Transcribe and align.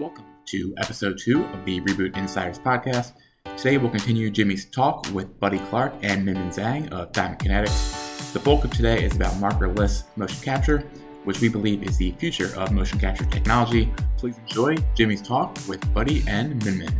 Welcome 0.00 0.24
to 0.46 0.74
episode 0.78 1.18
two 1.18 1.44
of 1.44 1.64
the 1.64 1.80
Reboot 1.82 2.16
Insiders 2.16 2.58
podcast. 2.58 3.12
Today 3.56 3.78
we'll 3.78 3.92
continue 3.92 4.28
Jimmy's 4.28 4.64
talk 4.64 5.06
with 5.12 5.38
Buddy 5.38 5.60
Clark 5.60 5.94
and 6.02 6.26
Minmin 6.26 6.48
Zhang 6.48 6.90
of 6.90 7.12
Diamond 7.12 7.38
Kinetics. 7.38 8.32
The 8.32 8.40
bulk 8.40 8.64
of 8.64 8.72
today 8.72 9.04
is 9.04 9.14
about 9.14 9.34
markerless 9.34 10.02
motion 10.16 10.42
capture, 10.42 10.78
which 11.22 11.40
we 11.40 11.48
believe 11.48 11.84
is 11.84 11.96
the 11.96 12.10
future 12.18 12.50
of 12.56 12.72
motion 12.72 12.98
capture 12.98 13.24
technology. 13.26 13.88
Please 14.16 14.36
enjoy 14.38 14.74
Jimmy's 14.96 15.22
talk 15.22 15.56
with 15.68 15.94
Buddy 15.94 16.24
and 16.26 16.60
Minmin. 16.62 16.92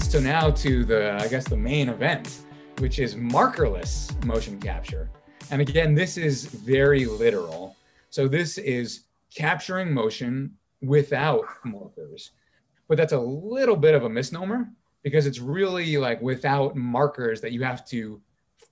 So 0.00 0.18
now 0.18 0.50
to 0.50 0.84
the, 0.84 1.12
I 1.22 1.28
guess, 1.28 1.46
the 1.46 1.56
main 1.56 1.90
event, 1.90 2.40
which 2.78 2.98
is 2.98 3.14
markerless 3.14 4.20
motion 4.24 4.58
capture. 4.58 5.08
And 5.52 5.60
again, 5.60 5.94
this 5.94 6.16
is 6.16 6.46
very 6.46 7.04
literal. 7.04 7.76
So 8.10 8.26
this 8.26 8.58
is 8.58 9.04
capturing 9.32 9.94
motion 9.94 10.56
without 10.82 11.44
markers. 11.64 12.32
But 12.88 12.96
that's 12.98 13.12
a 13.12 13.20
little 13.20 13.76
bit 13.76 13.94
of 13.94 14.04
a 14.04 14.08
misnomer 14.08 14.68
because 15.02 15.26
it's 15.26 15.38
really 15.38 15.96
like 15.96 16.20
without 16.20 16.76
markers 16.76 17.40
that 17.40 17.52
you 17.52 17.62
have 17.62 17.84
to 17.86 18.20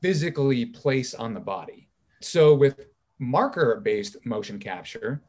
physically 0.01 0.66
place 0.66 1.15
on 1.15 1.35
the 1.35 1.41
body. 1.41 1.88
So 2.21 2.55
with 2.55 2.87
marker 3.19 3.80
based 3.83 4.25
motion 4.25 4.59
capture, 4.59 5.23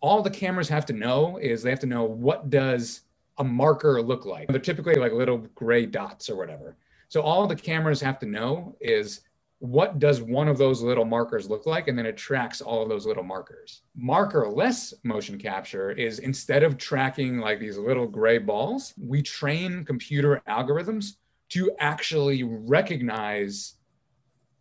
all 0.00 0.22
the 0.22 0.30
cameras 0.30 0.68
have 0.68 0.84
to 0.86 0.92
know 0.92 1.38
is 1.38 1.62
they 1.62 1.70
have 1.70 1.80
to 1.80 1.86
know 1.86 2.04
what 2.04 2.50
does 2.50 3.02
a 3.38 3.44
marker 3.44 4.02
look 4.02 4.26
like. 4.26 4.48
They're 4.48 4.58
typically 4.58 4.96
like 4.96 5.12
little 5.12 5.38
gray 5.54 5.86
dots 5.86 6.28
or 6.28 6.36
whatever. 6.36 6.76
So 7.08 7.22
all 7.22 7.46
the 7.46 7.56
cameras 7.56 8.00
have 8.00 8.18
to 8.20 8.26
know 8.26 8.76
is 8.80 9.20
what 9.62 10.00
does 10.00 10.20
one 10.20 10.48
of 10.48 10.58
those 10.58 10.82
little 10.82 11.04
markers 11.04 11.48
look 11.48 11.66
like? 11.66 11.86
And 11.86 11.96
then 11.96 12.04
it 12.04 12.16
tracks 12.16 12.60
all 12.60 12.82
of 12.82 12.88
those 12.88 13.06
little 13.06 13.22
markers. 13.22 13.82
Markerless 13.96 14.92
motion 15.04 15.38
capture 15.38 15.92
is 15.92 16.18
instead 16.18 16.64
of 16.64 16.76
tracking 16.76 17.38
like 17.38 17.60
these 17.60 17.78
little 17.78 18.08
gray 18.08 18.38
balls, 18.38 18.92
we 18.98 19.22
train 19.22 19.84
computer 19.84 20.42
algorithms 20.48 21.12
to 21.50 21.70
actually 21.78 22.42
recognize 22.42 23.74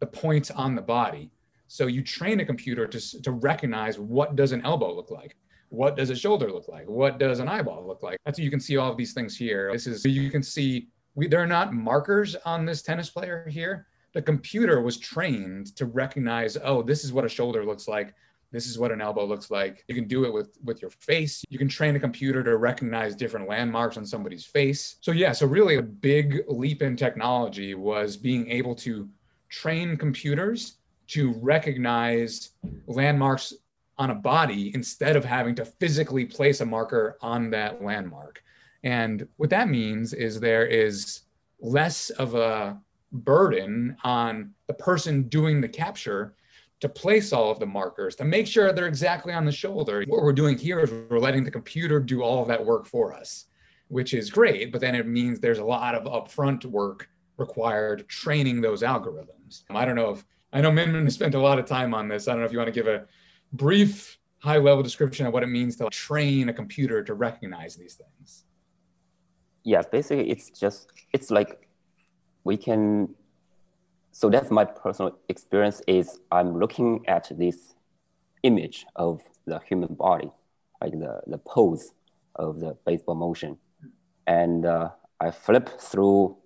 the 0.02 0.06
points 0.06 0.52
on 0.52 0.76
the 0.76 0.84
body. 0.84 1.31
So 1.67 1.88
you 1.88 2.04
train 2.04 2.39
a 2.39 2.45
computer 2.45 2.86
to, 2.86 3.22
to 3.23 3.31
recognize 3.31 3.98
what 3.98 4.36
does 4.36 4.52
an 4.52 4.64
elbow 4.64 4.94
look 4.94 5.09
like? 5.09 5.36
What 5.70 5.98
does 5.98 6.11
a 6.11 6.16
shoulder 6.16 6.52
look 6.52 6.67
like? 6.67 6.88
What 6.88 7.17
does 7.17 7.39
an 7.39 7.48
eyeball 7.48 7.88
look 7.88 8.04
like? 8.04 8.20
That's 8.23 8.38
you 8.38 8.52
can 8.52 8.59
see 8.59 8.78
all 8.78 8.92
of 8.92 8.98
these 8.98 9.14
things 9.14 9.36
here. 9.36 9.72
This 9.73 9.88
is, 9.88 10.06
you 10.06 10.30
can 10.30 10.44
see, 10.44 10.89
we, 11.16 11.28
there 11.28 11.42
are 11.42 11.48
not 11.48 11.73
markers 11.73 12.36
on 12.45 12.67
this 12.67 12.83
tennis 12.83 13.09
player 13.09 13.48
here 13.50 13.88
the 14.14 14.22
computer 14.22 14.81
was 14.81 14.98
trained 14.98 15.76
to 15.76 15.86
recognize, 15.86 16.58
oh, 16.64 16.81
this 16.81 17.04
is 17.04 17.14
what 17.14 17.26
a 17.26 17.30
shoulder 17.30 17.66
looks 17.66 17.88
like. 17.88 18.14
This 18.52 18.67
is 18.67 18.78
what 18.78 18.92
an 18.92 19.00
elbow 19.00 19.26
looks 19.26 19.50
like. 19.50 19.86
You 19.88 19.95
can 19.95 20.08
do 20.08 20.26
it 20.26 20.34
with 20.34 20.58
with 20.64 20.81
your 20.81 20.92
face. 20.92 21.45
You 21.50 21.58
can 21.58 21.70
train 21.70 21.95
a 21.95 22.00
computer 22.00 22.44
to 22.44 22.58
recognize 22.58 23.16
different 23.16 23.48
landmarks 23.48 23.95
on 23.95 24.06
somebody's 24.06 24.45
face. 24.45 24.98
So 25.00 25.14
yeah, 25.14 25.32
so 25.32 25.48
really 25.48 25.78
a 25.78 25.82
big 25.82 26.44
leap 26.50 26.82
in 26.82 26.98
technology 26.98 27.76
was 27.76 28.17
being 28.17 28.50
able 28.52 28.76
to 28.76 29.08
train 29.48 29.95
computers 29.95 30.76
to 31.08 31.34
recognize 31.42 32.52
landmarks 32.88 33.54
on 33.98 34.09
a 34.09 34.16
body 34.16 34.72
instead 34.73 35.16
of 35.16 35.23
having 35.23 35.56
to 35.56 35.66
physically 35.66 36.26
place 36.26 36.59
a 36.59 36.66
marker 36.66 37.17
on 37.22 37.50
that 37.52 37.82
landmark. 37.82 38.44
And 38.84 39.28
what 39.38 39.50
that 39.52 39.70
means 39.70 40.14
is 40.14 40.39
there 40.39 40.66
is 40.66 41.22
less 41.59 42.09
of 42.12 42.36
a 42.36 42.80
burden 43.12 43.98
on 44.04 44.52
the 44.67 44.73
person 44.73 45.23
doing 45.23 45.62
the 45.62 45.67
capture 45.67 46.36
to 46.80 46.90
place 46.90 47.31
all 47.31 47.52
of 47.52 47.59
the 47.59 47.66
markers 47.66 48.16
to 48.16 48.26
make 48.26 48.48
sure 48.48 48.73
they're 48.73 48.88
exactly 48.88 49.34
on 49.34 49.45
the 49.45 49.52
shoulder. 49.52 50.04
What 50.08 50.23
we're 50.23 50.34
doing 50.34 50.58
here 50.58 50.80
is 50.80 50.92
we're 51.09 51.20
letting 51.20 51.44
the 51.44 51.52
computer 51.52 52.00
do 52.00 52.23
all 52.23 52.42
of 52.42 52.48
that 52.48 52.64
work 52.64 52.88
for 52.88 53.14
us, 53.14 53.45
which 53.88 54.14
is 54.14 54.30
great, 54.30 54.72
but 54.72 54.82
then 54.82 54.95
it 54.95 55.08
means 55.08 55.39
there's 55.39 55.59
a 55.59 55.64
lot 55.64 55.94
of 55.94 56.04
upfront 56.06 56.66
work 56.66 57.08
required 57.38 58.08
training 58.08 58.62
those 58.62 58.82
algorithms. 58.82 59.64
Um, 59.70 59.78
I 59.78 59.86
don't 59.86 59.95
know 59.95 60.11
if 60.11 60.26
I 60.54 60.60
know 60.60 60.72
Minmin 60.72 61.05
has 61.05 61.14
spent 61.14 61.36
a 61.36 61.39
lot 61.39 61.60
of 61.60 61.66
time 61.66 61.93
on 61.93 62.08
this. 62.08 62.28
I 62.28 62.32
don't 62.32 62.42
know 62.42 62.45
if 62.45 62.52
you 62.52 62.58
want 62.58 62.67
to 62.67 62.73
give 62.73 62.88
a 62.88 63.05
brief 63.54 64.17
high 64.39 64.58
level 64.58 64.83
description 64.83 65.26
of 65.26 65.33
what 65.33 65.43
it 65.43 65.48
means 65.48 65.76
to 65.78 65.88
train 65.89 66.49
a 66.49 66.54
computer 66.54 67.04
to 67.04 67.14
recognize 67.14 67.76
these 67.76 67.93
things. 67.93 68.45
Yeah, 69.64 69.83
basically 69.83 70.30
it's 70.32 70.49
just 70.49 70.92
it's 71.14 71.30
like 71.30 71.70
we 72.44 72.58
can 72.58 73.10
so 74.12 74.30
that's 74.30 74.52
my 74.52 74.66
personal 74.66 75.18
experience 75.30 75.82
is 75.88 76.20
i'm 76.32 76.58
looking 76.58 77.04
at 77.08 77.32
this 77.38 77.76
image 78.44 78.86
of 78.96 79.22
the 79.46 79.60
human 79.68 79.94
body 79.94 80.30
like 80.82 80.92
the, 80.94 81.22
the 81.28 81.38
pose 81.38 81.94
of 82.36 82.60
the 82.60 82.76
baseball 82.86 83.16
motion. 83.16 83.58
And 84.28 84.66
uh, 84.66 84.90
i 85.20 85.32
flip 85.32 85.70
through 85.80 86.38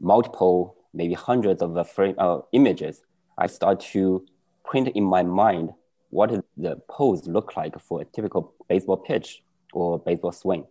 multiple 0.00 0.76
maybe 0.94 1.14
hundreds 1.14 1.62
of 1.62 1.74
the 1.74 1.84
frame 1.84 2.14
uh, 2.18 2.40
images. 2.52 3.02
I 3.38 3.46
start 3.46 3.80
to 3.92 4.24
print 4.64 4.88
in 4.94 5.04
my 5.04 5.22
mind 5.22 5.70
what 6.10 6.30
the 6.56 6.76
pose 6.88 7.26
look 7.26 7.56
like 7.56 7.78
for 7.80 8.02
a 8.02 8.04
typical 8.04 8.54
baseball 8.68 8.98
pitch 8.98 9.42
or 9.72 9.98
baseball 9.98 10.32
swing. 10.32 10.66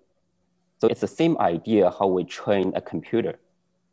So 0.80 0.88
it's 0.88 1.02
the 1.02 1.08
same 1.08 1.38
idea 1.40 1.92
how 1.98 2.08
we 2.08 2.24
train 2.24 2.72
a 2.76 2.82
computer 2.82 3.40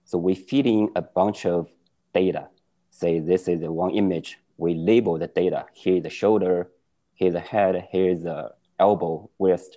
so 0.09 0.17
we 0.17 0.35
feed 0.35 0.67
in 0.67 0.89
a 0.97 1.03
bunch 1.03 1.45
of 1.45 1.69
data. 2.15 2.49
Say 2.91 3.19
this 3.19 3.47
is 3.47 3.61
the 3.61 3.71
one 3.71 3.91
image. 3.91 4.39
We 4.57 4.73
label 4.73 5.19
the 5.19 5.27
data. 5.27 5.67
Here's 5.75 6.03
the 6.03 6.09
shoulder, 6.09 6.71
here's 7.15 7.35
the 7.35 7.41
head, 7.41 7.87
here's 7.93 8.23
the 8.23 8.53
elbow, 8.81 9.29
wrist. 9.39 9.77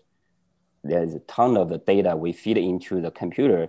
There's 0.85 1.15
a 1.15 1.19
ton 1.19 1.57
of 1.57 1.67
the 1.67 1.79
data 1.79 2.15
we 2.15 2.31
feed 2.31 2.57
into 2.57 3.01
the 3.01 3.11
computer. 3.11 3.67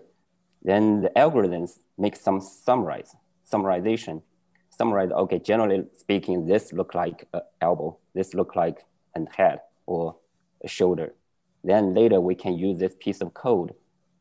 Then 0.63 1.01
the 1.01 1.11
algorithms 1.17 1.81
make 1.99 2.15
some 2.15 2.41
summarize, 2.41 3.17
summarization. 3.53 4.23
Summarize, 4.71 5.11
okay, 5.11 5.41
generally 5.41 5.87
speaking, 5.99 6.47
this 6.47 6.73
look 6.73 6.95
like 6.95 7.27
an 7.35 7.41
elbow, 7.61 7.99
this 8.15 8.35
look 8.35 8.55
like 8.55 8.87
a 9.17 9.21
head 9.37 9.59
or 9.87 10.15
a 10.65 10.69
shoulder. 10.69 11.13
Then 11.65 11.93
later 11.93 12.21
we 12.21 12.37
can 12.37 12.57
use 12.57 12.79
this 12.79 12.95
piece 13.01 13.21
of 13.21 13.35
code 13.35 13.75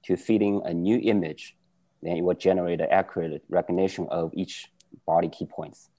to 0.05 0.17
feed 0.17 0.41
in 0.41 0.63
a 0.65 0.73
new 0.73 0.97
image 0.97 1.55
then 2.01 2.17
it 2.17 2.21
will 2.21 2.35
generate 2.35 2.81
an 2.81 2.87
accurate 2.89 3.43
recognition 3.49 4.07
of 4.09 4.31
each 4.33 4.71
body 5.05 5.29
key 5.29 5.45
points. 5.45 5.89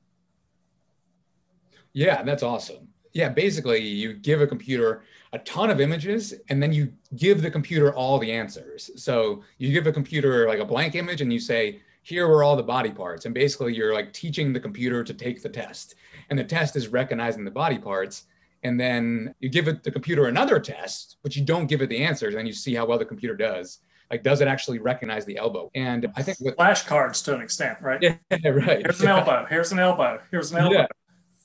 Yeah, 1.92 2.22
that's 2.22 2.42
awesome. 2.42 2.88
Yeah, 3.12 3.28
basically, 3.28 3.80
you 3.80 4.14
give 4.14 4.40
a 4.40 4.46
computer 4.46 5.04
a 5.34 5.38
ton 5.40 5.70
of 5.70 5.80
images 5.80 6.34
and 6.48 6.62
then 6.62 6.72
you 6.72 6.92
give 7.16 7.42
the 7.42 7.50
computer 7.50 7.94
all 7.94 8.18
the 8.18 8.32
answers. 8.32 8.90
So 8.96 9.42
you 9.58 9.70
give 9.72 9.86
a 9.86 9.92
computer 9.92 10.48
like 10.48 10.60
a 10.60 10.64
blank 10.64 10.94
image 10.94 11.20
and 11.20 11.32
you 11.32 11.38
say, 11.38 11.80
here 12.02 12.26
were 12.26 12.42
all 12.42 12.56
the 12.56 12.62
body 12.62 12.90
parts. 12.90 13.26
And 13.26 13.34
basically, 13.34 13.74
you're 13.74 13.94
like 13.94 14.12
teaching 14.12 14.52
the 14.52 14.60
computer 14.60 15.04
to 15.04 15.14
take 15.14 15.42
the 15.42 15.48
test. 15.48 15.94
And 16.30 16.38
the 16.38 16.44
test 16.44 16.74
is 16.74 16.88
recognizing 16.88 17.44
the 17.44 17.50
body 17.50 17.78
parts. 17.78 18.24
And 18.64 18.78
then 18.78 19.34
you 19.40 19.48
give 19.48 19.68
it 19.68 19.82
the 19.82 19.90
computer 19.90 20.26
another 20.26 20.58
test, 20.58 21.16
but 21.22 21.36
you 21.36 21.44
don't 21.44 21.66
give 21.66 21.82
it 21.82 21.88
the 21.88 22.02
answers. 22.02 22.34
And 22.34 22.46
you 22.46 22.54
see 22.54 22.74
how 22.74 22.86
well 22.86 22.98
the 22.98 23.04
computer 23.04 23.36
does. 23.36 23.78
Like, 24.12 24.22
does 24.22 24.42
it 24.42 24.46
actually 24.46 24.78
recognize 24.78 25.24
the 25.24 25.38
elbow? 25.38 25.70
And 25.74 26.12
I 26.14 26.22
think 26.22 26.38
with 26.38 26.54
flashcards 26.56 27.24
to 27.24 27.34
an 27.34 27.40
extent, 27.40 27.78
right? 27.80 27.98
Yeah, 28.30 28.48
right. 28.50 28.82
Here's 28.82 29.00
an 29.00 29.08
elbow. 29.08 29.46
Here's 29.48 29.72
an 29.72 29.78
elbow. 29.78 30.20
Here's 30.30 30.52
an 30.52 30.58
elbow. 30.58 30.74
Yeah. 30.74 30.86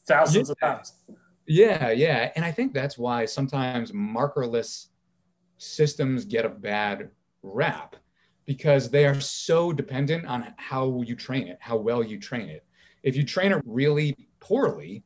Thousands 0.05 0.49
yeah. 0.49 0.51
of 0.51 0.59
times. 0.59 0.93
Yeah, 1.47 1.91
yeah. 1.91 2.31
And 2.35 2.43
I 2.43 2.51
think 2.51 2.73
that's 2.73 2.97
why 2.97 3.23
sometimes 3.23 3.93
markerless 3.93 4.87
systems 5.57 6.25
get 6.25 6.43
a 6.43 6.49
bad 6.49 7.09
rap 7.41 7.95
because 8.45 8.89
they 8.89 9.05
are 9.05 9.19
so 9.21 9.71
dependent 9.71 10.25
on 10.25 10.53
how 10.57 11.01
you 11.05 11.15
train 11.15 11.47
it, 11.47 11.57
how 11.61 11.77
well 11.77 12.03
you 12.03 12.19
train 12.19 12.49
it. 12.49 12.65
If 13.01 13.15
you 13.15 13.23
train 13.23 13.53
it 13.53 13.61
really 13.65 14.13
poorly, 14.41 15.03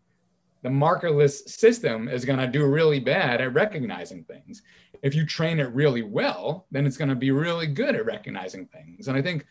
the 0.63 0.69
markerless 0.69 1.47
system 1.47 2.07
is 2.07 2.25
going 2.25 2.39
to 2.39 2.47
do 2.47 2.65
really 2.65 2.99
bad 2.99 3.39
at 3.39 3.53
recognizing 3.53 4.23
things. 4.23 4.63
If 5.01 5.15
you 5.15 5.25
train 5.25 5.59
it 5.59 5.73
really 5.73 6.03
well, 6.03 6.67
then 6.71 6.85
it's 6.85 6.97
going 6.97 7.09
to 7.09 7.15
be 7.15 7.31
really 7.31 7.67
good 7.67 7.95
at 7.95 8.05
recognizing 8.05 8.67
things. 8.67 9.07
And 9.07 9.17
I 9.17 9.21
think 9.21 9.45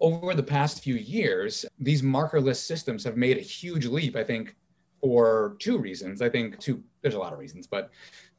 over 0.00 0.34
the 0.34 0.42
past 0.42 0.82
few 0.82 0.94
years, 0.94 1.64
these 1.78 2.02
markerless 2.02 2.56
systems 2.56 3.02
have 3.04 3.16
made 3.16 3.38
a 3.38 3.42
huge 3.42 3.86
leap, 3.86 4.14
I 4.14 4.24
think, 4.24 4.54
for 5.00 5.56
two 5.58 5.78
reasons. 5.78 6.22
I 6.22 6.28
think 6.28 6.58
two, 6.58 6.82
there's 7.02 7.14
a 7.14 7.18
lot 7.18 7.32
of 7.32 7.38
reasons, 7.38 7.66
but 7.66 7.90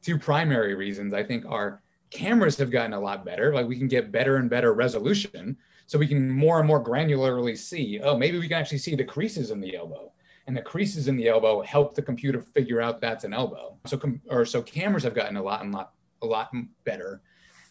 two 0.02 0.18
primary 0.18 0.74
reasons 0.74 1.12
I 1.14 1.22
think 1.22 1.44
are 1.46 1.82
cameras 2.10 2.56
have 2.58 2.70
gotten 2.70 2.94
a 2.94 3.00
lot 3.00 3.24
better. 3.24 3.52
Like 3.52 3.66
we 3.66 3.76
can 3.76 3.88
get 3.88 4.12
better 4.12 4.36
and 4.36 4.48
better 4.48 4.72
resolution. 4.72 5.56
So 5.86 5.98
we 5.98 6.06
can 6.06 6.30
more 6.30 6.58
and 6.58 6.66
more 6.66 6.82
granularly 6.82 7.56
see, 7.56 8.00
oh, 8.02 8.16
maybe 8.16 8.38
we 8.38 8.48
can 8.48 8.58
actually 8.58 8.78
see 8.78 8.94
the 8.94 9.04
creases 9.04 9.50
in 9.50 9.60
the 9.60 9.76
elbow 9.76 10.12
and 10.46 10.56
the 10.56 10.62
creases 10.62 11.08
in 11.08 11.16
the 11.16 11.28
elbow 11.28 11.60
help 11.62 11.94
the 11.94 12.02
computer 12.02 12.40
figure 12.40 12.80
out 12.80 13.00
that's 13.00 13.24
an 13.24 13.34
elbow. 13.34 13.76
So, 13.86 13.96
com- 13.98 14.20
or 14.28 14.44
so 14.44 14.62
cameras 14.62 15.02
have 15.04 15.14
gotten 15.14 15.36
a 15.36 15.42
lot 15.42 15.62
and 15.62 15.72
lot 15.72 15.92
a 16.22 16.26
lot 16.26 16.50
better, 16.84 17.22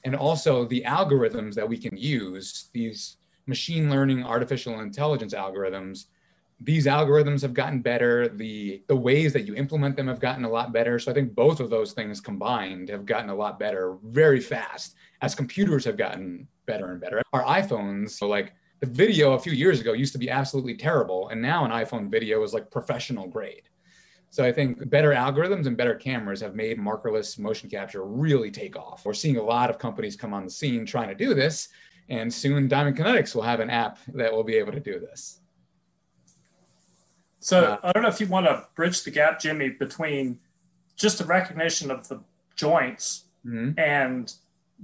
and 0.04 0.16
also 0.16 0.66
the 0.66 0.84
algorithms 0.86 1.54
that 1.56 1.68
we 1.68 1.78
can 1.78 1.96
use 1.98 2.70
these 2.74 3.18
machine 3.46 3.90
learning, 3.90 4.24
artificial 4.24 4.80
intelligence 4.82 5.34
algorithms 5.34 6.06
these 6.60 6.88
algorithms 6.88 7.42
have 7.42 7.54
gotten 7.54 7.82
better. 7.82 8.28
The 8.28 8.82
the 8.88 8.96
ways 8.96 9.34
that 9.34 9.46
you 9.46 9.56
implement 9.56 9.96
them 9.96 10.08
have 10.08 10.20
gotten 10.20 10.44
a 10.44 10.50
lot 10.50 10.74
better. 10.74 10.98
So 10.98 11.12
I 11.12 11.14
think 11.14 11.36
both 11.36 11.60
of 11.60 11.70
those 11.70 11.94
things 11.94 12.20
combined 12.20 12.90
have 12.90 13.06
gotten 13.06 13.30
a 13.30 13.36
lot 13.36 13.60
better 13.60 13.98
very 14.04 14.40
fast 14.40 14.96
as 15.22 15.36
computers 15.36 15.86
have 15.86 15.98
gotten 15.98 16.48
better 16.66 16.92
and 16.92 17.00
better. 17.00 17.22
Our 17.34 17.44
iPhones, 17.44 18.12
so 18.12 18.28
like 18.28 18.54
the 18.80 18.88
video 18.88 19.34
a 19.34 19.40
few 19.40 19.54
years 19.54 19.80
ago 19.80 19.94
used 19.94 20.14
to 20.14 20.20
be 20.20 20.30
absolutely 20.30 20.76
terrible, 20.76 21.30
and 21.30 21.42
now 21.42 21.64
an 21.66 21.72
iPhone 21.72 22.10
video 22.10 22.44
is 22.44 22.54
like 22.54 22.72
professional 22.72 23.28
grade. 23.28 23.70
So 24.30 24.44
I 24.44 24.52
think 24.52 24.90
better 24.90 25.12
algorithms 25.12 25.68
and 25.68 25.78
better 25.78 25.96
cameras 25.96 26.42
have 26.42 26.54
made 26.54 26.78
markerless 26.78 27.40
motion 27.40 27.70
capture 27.70 28.04
really 28.04 28.52
take 28.52 28.76
off. 28.76 29.06
We're 29.06 29.14
seeing 29.14 29.38
a 29.38 29.42
lot 29.42 29.70
of 29.70 29.80
companies 29.80 30.16
come 30.16 30.34
on 30.34 30.44
the 30.44 30.52
scene 30.52 30.86
trying 30.86 31.08
to 31.08 31.16
do 31.16 31.34
this, 31.34 31.70
and 32.10 32.32
soon 32.32 32.68
Diamond 32.68 32.98
Kinetics 32.98 33.34
will 33.34 33.42
have 33.42 33.60
an 33.60 33.70
app 33.70 34.00
that 34.14 34.32
will 34.32 34.44
be 34.44 34.56
able 34.56 34.74
to 34.74 34.80
do 34.80 35.00
this. 35.00 35.40
So 37.40 37.64
uh, 37.64 37.78
I 37.84 37.92
don't 37.94 38.04
know 38.04 38.10
if 38.10 38.20
you 38.20 38.28
want 38.28 38.46
to 38.48 38.68
bridge 38.76 39.04
the 39.04 39.12
gap, 39.12 39.40
Jimmy, 39.40 39.70
between 39.70 40.40
just 40.96 41.20
the 41.20 41.26
recognition 41.26 41.90
of 41.90 42.08
the 42.08 42.22
joints 42.56 43.26
mm-hmm. 43.46 43.80
and 43.80 44.34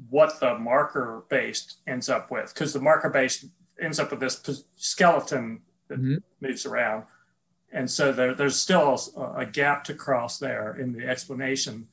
what 0.10 0.40
the 0.40 0.58
marker 0.58 1.24
based 1.30 1.78
ends 1.86 2.10
up 2.10 2.32
with, 2.32 2.54
because 2.54 2.72
the 2.72 2.80
marker 2.80 3.10
based 3.10 3.46
ends 3.82 4.00
up 4.00 4.12
with 4.12 4.20
this 4.20 4.64
skeleton 4.76 5.62
that 5.90 6.00
mm-hmm. 6.00 6.16
moves 6.40 6.66
around. 6.66 7.04
And 7.74 7.90
so 7.90 8.12
there, 8.12 8.36
there's 8.36 8.56
still 8.56 9.00
a, 9.18 9.42
a, 9.42 9.46
gap 9.48 9.84
to 9.86 9.96
cross 9.96 10.38
there 10.38 10.76
in 10.80 10.94
the 10.94 11.08
explanation. 11.08 11.88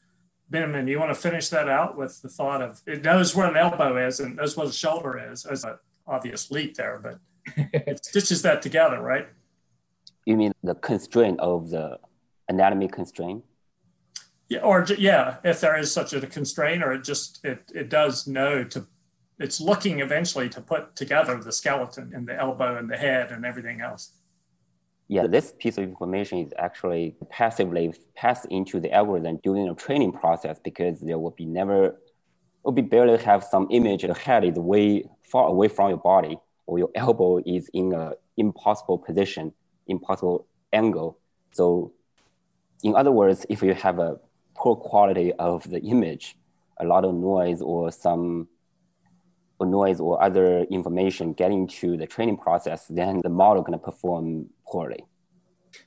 Benjamin, 0.51 0.87
you 0.87 1.01
want 1.01 1.11
to 1.11 1.21
finish 1.21 1.49
that 1.49 1.71
out 1.71 1.97
with 1.97 2.21
the 2.21 2.29
thought 2.29 2.61
of 2.61 2.83
it 2.87 3.03
knows 3.03 3.35
where 3.35 3.49
an 3.49 3.57
elbow 3.57 3.97
is 4.07 4.21
and 4.21 4.37
knows 4.37 4.57
what 4.57 4.67
a 4.67 4.73
shoulder 4.73 5.33
is 5.33 5.47
as 5.47 5.65
an 5.65 5.79
obvious 6.07 6.51
leap 6.51 6.75
there, 6.75 7.01
but 7.03 7.19
it 7.73 8.05
stitches 8.05 8.43
that 8.43 8.61
together, 8.61 9.01
right? 9.01 9.29
You 10.27 10.37
mean 10.37 10.53
the 10.63 10.75
constraint 10.75 11.41
of 11.41 11.71
the 11.71 11.99
anatomy 12.49 12.89
constraint? 12.89 13.43
Yeah, 14.51 14.61
or 14.61 14.85
yeah, 14.99 15.37
if 15.45 15.61
there 15.61 15.79
is 15.79 15.93
such 15.93 16.13
a 16.13 16.21
constraint, 16.27 16.83
or 16.83 16.93
it 16.93 17.05
just 17.05 17.43
it 17.45 17.71
it 17.73 17.89
does 17.89 18.27
know 18.27 18.65
to 18.65 18.87
it's 19.39 19.61
looking 19.61 20.01
eventually 20.01 20.49
to 20.51 20.61
put 20.61 20.95
together 20.95 21.39
the 21.39 21.53
skeleton 21.53 22.13
and 22.15 22.27
the 22.27 22.37
elbow 22.37 22.77
and 22.77 22.91
the 22.91 22.97
head 22.97 23.31
and 23.31 23.47
everything 23.47 23.81
else. 23.81 24.13
Yeah, 25.11 25.27
this 25.27 25.53
piece 25.59 25.77
of 25.77 25.83
information 25.83 26.39
is 26.39 26.53
actually 26.57 27.17
passively 27.31 27.93
passed 28.15 28.47
into 28.49 28.79
the 28.79 28.93
algorithm 28.93 29.41
during 29.43 29.67
the 29.67 29.75
training 29.75 30.13
process 30.13 30.61
because 30.63 31.01
there 31.01 31.19
will 31.19 31.33
be 31.33 31.45
never, 31.45 32.01
will 32.63 32.71
be 32.71 32.83
barely 32.83 33.19
have 33.25 33.43
some 33.43 33.67
image 33.73 34.03
the 34.03 34.15
head 34.15 34.45
is 34.45 34.55
way 34.55 35.03
far 35.25 35.49
away 35.49 35.67
from 35.67 35.89
your 35.89 35.99
body 35.99 36.39
or 36.67 36.79
your 36.79 36.91
elbow 36.95 37.39
is 37.45 37.69
in 37.75 37.93
a 37.93 38.13
impossible 38.37 38.99
position, 38.99 39.53
impossible 39.89 40.47
angle. 40.73 41.19
So 41.51 41.93
in 42.85 42.95
other 42.95 43.11
words, 43.11 43.45
if 43.49 43.65
you 43.65 43.75
have 43.75 43.99
a 43.99 44.17
poor 44.55 44.77
quality 44.77 45.33
of 45.41 45.69
the 45.69 45.81
image, 45.81 46.37
a 46.79 46.85
lot 46.85 47.05
of 47.05 47.17
noise 47.17 47.61
or 47.61 47.91
some 47.91 48.47
or 49.61 49.67
noise 49.67 50.01
or 50.01 50.23
other 50.23 50.63
information 50.65 51.33
getting 51.35 51.67
to 51.69 51.97
the 51.97 52.07
training 52.07 52.39
process, 52.39 52.87
then 52.89 53.21
the 53.23 53.29
model 53.29 53.63
going 53.63 53.79
to 53.79 53.85
perform 53.85 54.49
poorly. 54.67 55.05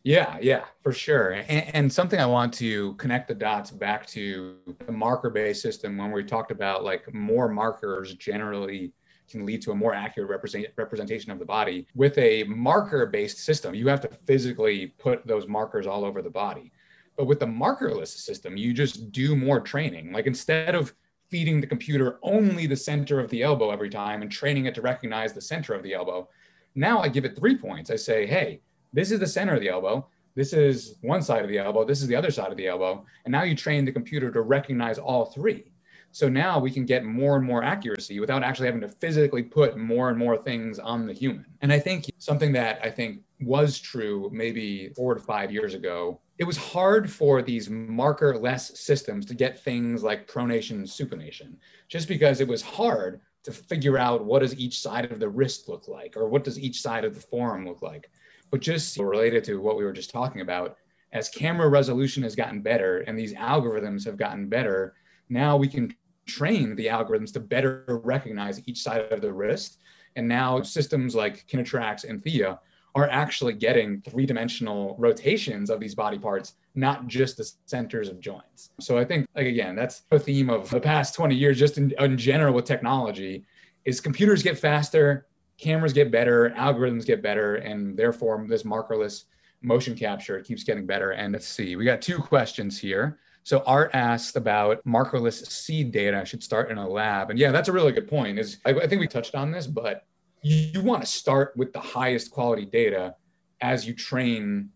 Yeah, 0.03 0.37
yeah, 0.41 0.63
for 0.81 0.93
sure. 0.93 1.31
And, 1.31 1.75
and, 1.75 1.91
something 1.91 2.19
I 2.19 2.25
want 2.25 2.53
to 2.55 2.93
connect 2.95 3.27
the 3.27 3.35
dots 3.35 3.69
back 3.69 4.05
to 4.07 4.55
the 4.85 4.91
marker-based 4.91 5.61
system 5.61 5.97
when 5.97 6.11
we 6.11 6.23
talked 6.23 6.51
about 6.51 6.85
like 6.85 7.13
more 7.13 7.49
markers 7.49 8.13
generally 8.15 8.93
can 9.29 9.45
lead 9.45 9.61
to 9.63 9.71
a 9.71 9.75
more 9.75 9.93
accurate 9.93 10.29
represent, 10.29 10.67
representation 10.77 11.31
of 11.31 11.39
the 11.39 11.45
body. 11.45 11.87
With 11.95 12.17
a 12.17 12.43
marker-based 12.43 13.39
system, 13.39 13.73
you 13.75 13.87
have 13.87 14.01
to 14.01 14.09
physically 14.25 14.87
put 14.99 15.25
those 15.27 15.47
markers 15.47 15.87
all 15.87 16.05
over 16.05 16.21
the 16.21 16.29
body. 16.29 16.71
But 17.17 17.25
with 17.25 17.39
the 17.39 17.45
markerless 17.45 18.07
system, 18.07 18.57
you 18.57 18.73
just 18.73 19.11
do 19.11 19.35
more 19.35 19.59
training. 19.59 20.11
Like 20.11 20.27
instead 20.27 20.75
of 20.75 20.93
feeding 21.33 21.59
the 21.59 21.65
computer 21.65 22.19
only 22.21 22.67
the 22.67 22.75
center 22.75 23.19
of 23.19 23.27
the 23.31 23.41
elbow 23.41 23.71
every 23.71 23.89
time 23.89 24.21
and 24.21 24.31
training 24.31 24.67
it 24.67 24.75
to 24.75 24.83
recognize 24.83 25.33
the 25.33 25.41
center 25.41 25.73
of 25.73 25.81
the 25.81 25.91
elbow. 25.91 26.29
Now 26.75 27.01
I 27.01 27.07
give 27.07 27.25
it 27.25 27.35
three 27.35 27.57
points. 27.57 27.89
I 27.89 27.95
say, 27.95 28.27
hey, 28.27 28.61
this 28.93 29.09
is 29.09 29.19
the 29.19 29.25
center 29.25 29.55
of 29.55 29.61
the 29.61 29.69
elbow. 29.69 30.07
This 30.35 30.53
is 30.53 30.99
one 31.01 31.23
side 31.23 31.41
of 31.41 31.49
the 31.49 31.57
elbow. 31.57 31.85
This 31.85 32.03
is 32.03 32.07
the 32.07 32.15
other 32.15 32.29
side 32.29 32.51
of 32.51 32.57
the 32.57 32.67
elbow. 32.67 33.03
And 33.25 33.31
now 33.31 33.41
you 33.41 33.55
train 33.55 33.83
the 33.83 33.91
computer 33.91 34.29
to 34.29 34.41
recognize 34.41 34.99
all 34.99 35.25
three. 35.25 35.71
So 36.11 36.29
now 36.29 36.59
we 36.59 36.69
can 36.69 36.85
get 36.85 37.03
more 37.03 37.35
and 37.35 37.43
more 37.43 37.63
accuracy 37.63 38.19
without 38.19 38.43
actually 38.43 38.67
having 38.67 38.81
to 38.81 38.89
physically 38.89 39.41
put 39.41 39.75
more 39.75 40.09
and 40.09 40.19
more 40.19 40.37
things 40.37 40.77
on 40.77 41.07
the 41.07 41.13
human. 41.13 41.47
And 41.63 41.73
I 41.73 41.79
think 41.79 42.11
something 42.19 42.51
that 42.53 42.79
I 42.83 42.91
think 42.91 43.21
was 43.41 43.79
true 43.79 44.29
maybe 44.31 44.89
four 44.89 45.15
to 45.15 45.19
five 45.19 45.51
years 45.51 45.73
ago 45.73 46.19
it 46.37 46.45
was 46.45 46.57
hard 46.57 47.11
for 47.11 47.41
these 47.41 47.69
marker 47.69 48.37
less 48.37 48.79
systems 48.79 49.25
to 49.25 49.35
get 49.35 49.59
things 49.59 50.03
like 50.03 50.27
pronation 50.27 50.71
and 50.71 50.87
supination 50.87 51.55
just 51.87 52.07
because 52.07 52.41
it 52.41 52.47
was 52.47 52.61
hard 52.61 53.21
to 53.43 53.51
figure 53.51 53.97
out 53.97 54.25
what 54.25 54.39
does 54.39 54.57
each 54.57 54.79
side 54.79 55.11
of 55.11 55.19
the 55.19 55.29
wrist 55.29 55.67
look 55.67 55.87
like 55.87 56.15
or 56.15 56.27
what 56.27 56.43
does 56.43 56.59
each 56.59 56.81
side 56.81 57.03
of 57.03 57.13
the 57.13 57.21
forearm 57.21 57.67
look 57.67 57.81
like. 57.81 58.09
But 58.51 58.61
just 58.61 58.97
related 58.97 59.43
to 59.45 59.59
what 59.59 59.77
we 59.77 59.83
were 59.83 59.93
just 59.93 60.11
talking 60.11 60.41
about 60.41 60.77
as 61.11 61.29
camera 61.29 61.69
resolution 61.69 62.23
has 62.23 62.35
gotten 62.35 62.61
better 62.61 62.99
and 63.01 63.19
these 63.19 63.33
algorithms 63.33 64.05
have 64.05 64.17
gotten 64.17 64.47
better 64.47 64.95
now 65.29 65.57
we 65.57 65.67
can 65.67 65.93
train 66.25 66.75
the 66.75 66.87
algorithms 66.87 67.33
to 67.33 67.39
better 67.39 67.83
recognize 68.03 68.61
each 68.67 68.81
side 68.81 69.11
of 69.11 69.21
the 69.21 69.31
wrist. 69.31 69.79
And 70.15 70.27
now 70.27 70.61
systems 70.61 71.15
like 71.15 71.47
KinaTrax 71.47 72.07
and 72.07 72.21
Theia 72.21 72.59
are 72.95 73.09
actually 73.09 73.53
getting 73.53 74.01
three 74.01 74.25
dimensional 74.25 74.95
rotations 74.99 75.69
of 75.69 75.79
these 75.79 75.95
body 75.95 76.19
parts, 76.19 76.53
not 76.75 77.07
just 77.07 77.37
the 77.37 77.51
centers 77.65 78.07
of 78.07 78.19
joints. 78.19 78.69
So 78.79 78.97
I 78.97 79.05
think, 79.05 79.27
like, 79.35 79.47
again, 79.47 79.75
that's 79.75 80.03
a 80.11 80.19
theme 80.19 80.49
of 80.49 80.69
the 80.69 80.79
past 80.79 81.15
20 81.15 81.33
years, 81.33 81.57
just 81.57 81.77
in, 81.77 81.93
in 81.99 82.17
general 82.17 82.53
with 82.53 82.65
technology, 82.65 83.45
is 83.85 83.99
computers 83.99 84.43
get 84.43 84.57
faster, 84.57 85.25
cameras 85.57 85.93
get 85.93 86.11
better, 86.11 86.51
algorithms 86.51 87.05
get 87.05 87.21
better, 87.23 87.55
and 87.55 87.97
therefore 87.97 88.45
this 88.47 88.63
markerless 88.63 89.25
motion 89.61 89.95
capture 89.95 90.39
keeps 90.41 90.63
getting 90.63 90.85
better. 90.85 91.11
And 91.11 91.33
let's 91.33 91.47
see, 91.47 91.75
we 91.75 91.85
got 91.85 92.01
two 92.01 92.19
questions 92.19 92.79
here. 92.79 93.19
So 93.43 93.61
Art 93.65 93.91
asked 93.93 94.35
about 94.35 94.83
markerless 94.85 95.45
seed 95.47 95.91
data 95.91 96.23
should 96.25 96.43
start 96.43 96.71
in 96.71 96.77
a 96.77 96.87
lab. 96.87 97.29
And 97.29 97.37
yeah, 97.37 97.51
that's 97.51 97.67
a 97.69 97.73
really 97.73 97.91
good 97.91 98.07
point. 98.07 98.39
Is 98.39 98.59
I, 98.65 98.71
I 98.71 98.87
think 98.87 99.01
we 99.01 99.07
touched 99.07 99.35
on 99.35 99.51
this, 99.51 99.67
but 99.67 100.05
you 100.43 100.81
want 100.81 101.01
to 101.01 101.07
start 101.07 101.53
with 101.55 101.73
the 101.73 101.79
highest 101.79 102.31
quality 102.31 102.65
data 102.65 103.15
as 103.61 103.87
you 103.87 103.93
train 103.93 104.69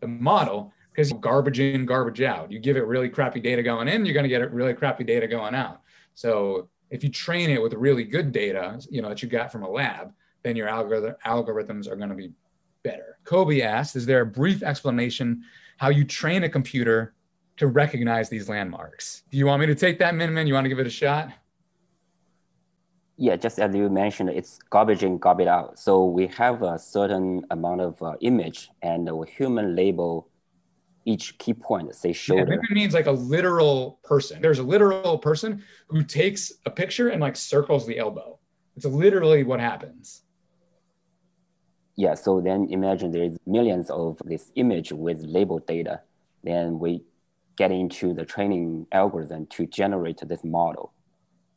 the 0.00 0.06
model 0.06 0.72
because 0.92 1.12
garbage 1.14 1.58
in, 1.58 1.86
garbage 1.86 2.20
out. 2.20 2.52
You 2.52 2.58
give 2.60 2.76
it 2.76 2.86
really 2.86 3.08
crappy 3.08 3.40
data 3.40 3.62
going 3.62 3.88
in, 3.88 4.04
you're 4.04 4.14
going 4.14 4.24
to 4.24 4.28
get 4.28 4.52
really 4.52 4.74
crappy 4.74 5.02
data 5.02 5.26
going 5.26 5.54
out. 5.54 5.80
So 6.14 6.68
if 6.90 7.02
you 7.02 7.10
train 7.10 7.50
it 7.50 7.60
with 7.60 7.72
really 7.72 8.04
good 8.04 8.30
data, 8.30 8.80
you 8.90 9.02
know 9.02 9.08
that 9.08 9.22
you 9.22 9.28
got 9.28 9.50
from 9.50 9.62
a 9.62 9.68
lab, 9.68 10.12
then 10.42 10.54
your 10.54 10.68
algorithm, 10.68 11.14
algorithms 11.26 11.90
are 11.90 11.96
going 11.96 12.10
to 12.10 12.14
be 12.14 12.30
better. 12.82 13.18
Kobe 13.24 13.62
asked, 13.62 13.96
is 13.96 14.06
there 14.06 14.20
a 14.20 14.26
brief 14.26 14.62
explanation 14.62 15.42
how 15.78 15.88
you 15.88 16.04
train 16.04 16.44
a 16.44 16.48
computer 16.48 17.14
to 17.56 17.66
recognize 17.66 18.28
these 18.28 18.48
landmarks? 18.48 19.22
Do 19.30 19.38
you 19.38 19.46
want 19.46 19.60
me 19.60 19.66
to 19.66 19.74
take 19.74 19.98
that, 20.00 20.14
Min 20.14 20.46
You 20.46 20.54
want 20.54 20.66
to 20.66 20.68
give 20.68 20.78
it 20.78 20.86
a 20.86 20.90
shot? 20.90 21.30
Yeah, 23.16 23.36
just 23.36 23.60
as 23.60 23.74
you 23.74 23.88
mentioned, 23.88 24.30
it's 24.30 24.58
garbage 24.70 25.04
in, 25.04 25.18
garbage 25.18 25.46
out. 25.46 25.78
So 25.78 26.04
we 26.04 26.26
have 26.28 26.62
a 26.62 26.78
certain 26.78 27.44
amount 27.50 27.80
of 27.80 28.02
uh, 28.02 28.14
image 28.20 28.70
and 28.82 29.08
a 29.08 29.24
human 29.24 29.76
label 29.76 30.28
each 31.04 31.38
key 31.38 31.54
point, 31.54 31.94
say 31.94 32.12
shoulder. 32.12 32.54
Yeah, 32.54 32.58
it 32.70 32.74
means 32.74 32.94
like 32.94 33.06
a 33.06 33.12
literal 33.12 34.00
person. 34.02 34.40
There's 34.40 34.58
a 34.58 34.62
literal 34.62 35.18
person 35.18 35.62
who 35.88 36.02
takes 36.02 36.52
a 36.66 36.70
picture 36.70 37.10
and 37.10 37.20
like 37.20 37.36
circles 37.36 37.86
the 37.86 37.98
elbow. 37.98 38.38
It's 38.76 38.86
literally 38.86 39.44
what 39.44 39.60
happens. 39.60 40.22
Yeah, 41.96 42.14
so 42.14 42.40
then 42.40 42.66
imagine 42.70 43.12
there's 43.12 43.36
millions 43.46 43.90
of 43.90 44.20
this 44.24 44.50
image 44.56 44.92
with 44.92 45.22
label 45.22 45.60
data. 45.60 46.00
Then 46.42 46.80
we 46.80 47.04
get 47.56 47.70
into 47.70 48.12
the 48.12 48.24
training 48.24 48.86
algorithm 48.90 49.46
to 49.46 49.66
generate 49.66 50.20
this 50.26 50.42
model. 50.42 50.92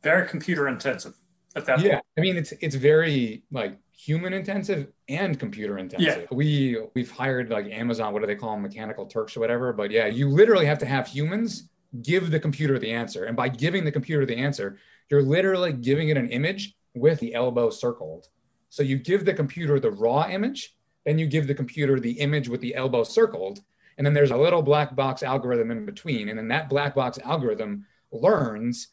Very 0.04 0.28
computer 0.28 0.68
intensive 0.68 1.14
at 1.56 1.64
that 1.64 1.80
yeah 1.80 1.94
point. 1.94 2.04
i 2.16 2.20
mean 2.20 2.36
it's 2.36 2.52
it's 2.60 2.74
very 2.74 3.42
like 3.50 3.76
human 3.92 4.32
intensive 4.32 4.88
and 5.08 5.38
computer 5.40 5.78
intensive 5.78 6.20
yeah. 6.20 6.36
we 6.36 6.78
we've 6.94 7.10
hired 7.10 7.50
like 7.50 7.66
amazon 7.66 8.12
what 8.12 8.20
do 8.20 8.26
they 8.26 8.36
call 8.36 8.52
them 8.52 8.62
mechanical 8.62 9.06
turks 9.06 9.36
or 9.36 9.40
whatever 9.40 9.72
but 9.72 9.90
yeah 9.90 10.06
you 10.06 10.28
literally 10.28 10.66
have 10.66 10.78
to 10.78 10.86
have 10.86 11.06
humans 11.06 11.68
give 12.02 12.30
the 12.30 12.38
computer 12.38 12.78
the 12.78 12.90
answer 12.90 13.24
and 13.24 13.36
by 13.36 13.48
giving 13.48 13.84
the 13.84 13.92
computer 13.92 14.24
the 14.26 14.36
answer 14.36 14.78
you're 15.10 15.22
literally 15.22 15.72
giving 15.72 16.10
it 16.10 16.16
an 16.16 16.28
image 16.30 16.76
with 16.94 17.18
the 17.20 17.34
elbow 17.34 17.70
circled 17.70 18.28
so 18.68 18.82
you 18.82 18.96
give 18.96 19.24
the 19.24 19.34
computer 19.34 19.80
the 19.80 19.90
raw 19.90 20.28
image 20.28 20.76
then 21.04 21.18
you 21.18 21.26
give 21.26 21.46
the 21.46 21.54
computer 21.54 21.98
the 21.98 22.12
image 22.12 22.48
with 22.48 22.60
the 22.60 22.74
elbow 22.74 23.02
circled 23.02 23.60
and 23.96 24.06
then 24.06 24.14
there's 24.14 24.30
a 24.30 24.36
little 24.36 24.62
black 24.62 24.94
box 24.94 25.22
algorithm 25.22 25.70
in 25.70 25.84
between 25.84 26.28
and 26.28 26.38
then 26.38 26.48
that 26.48 26.68
black 26.68 26.94
box 26.94 27.18
algorithm 27.24 27.84
learns 28.12 28.88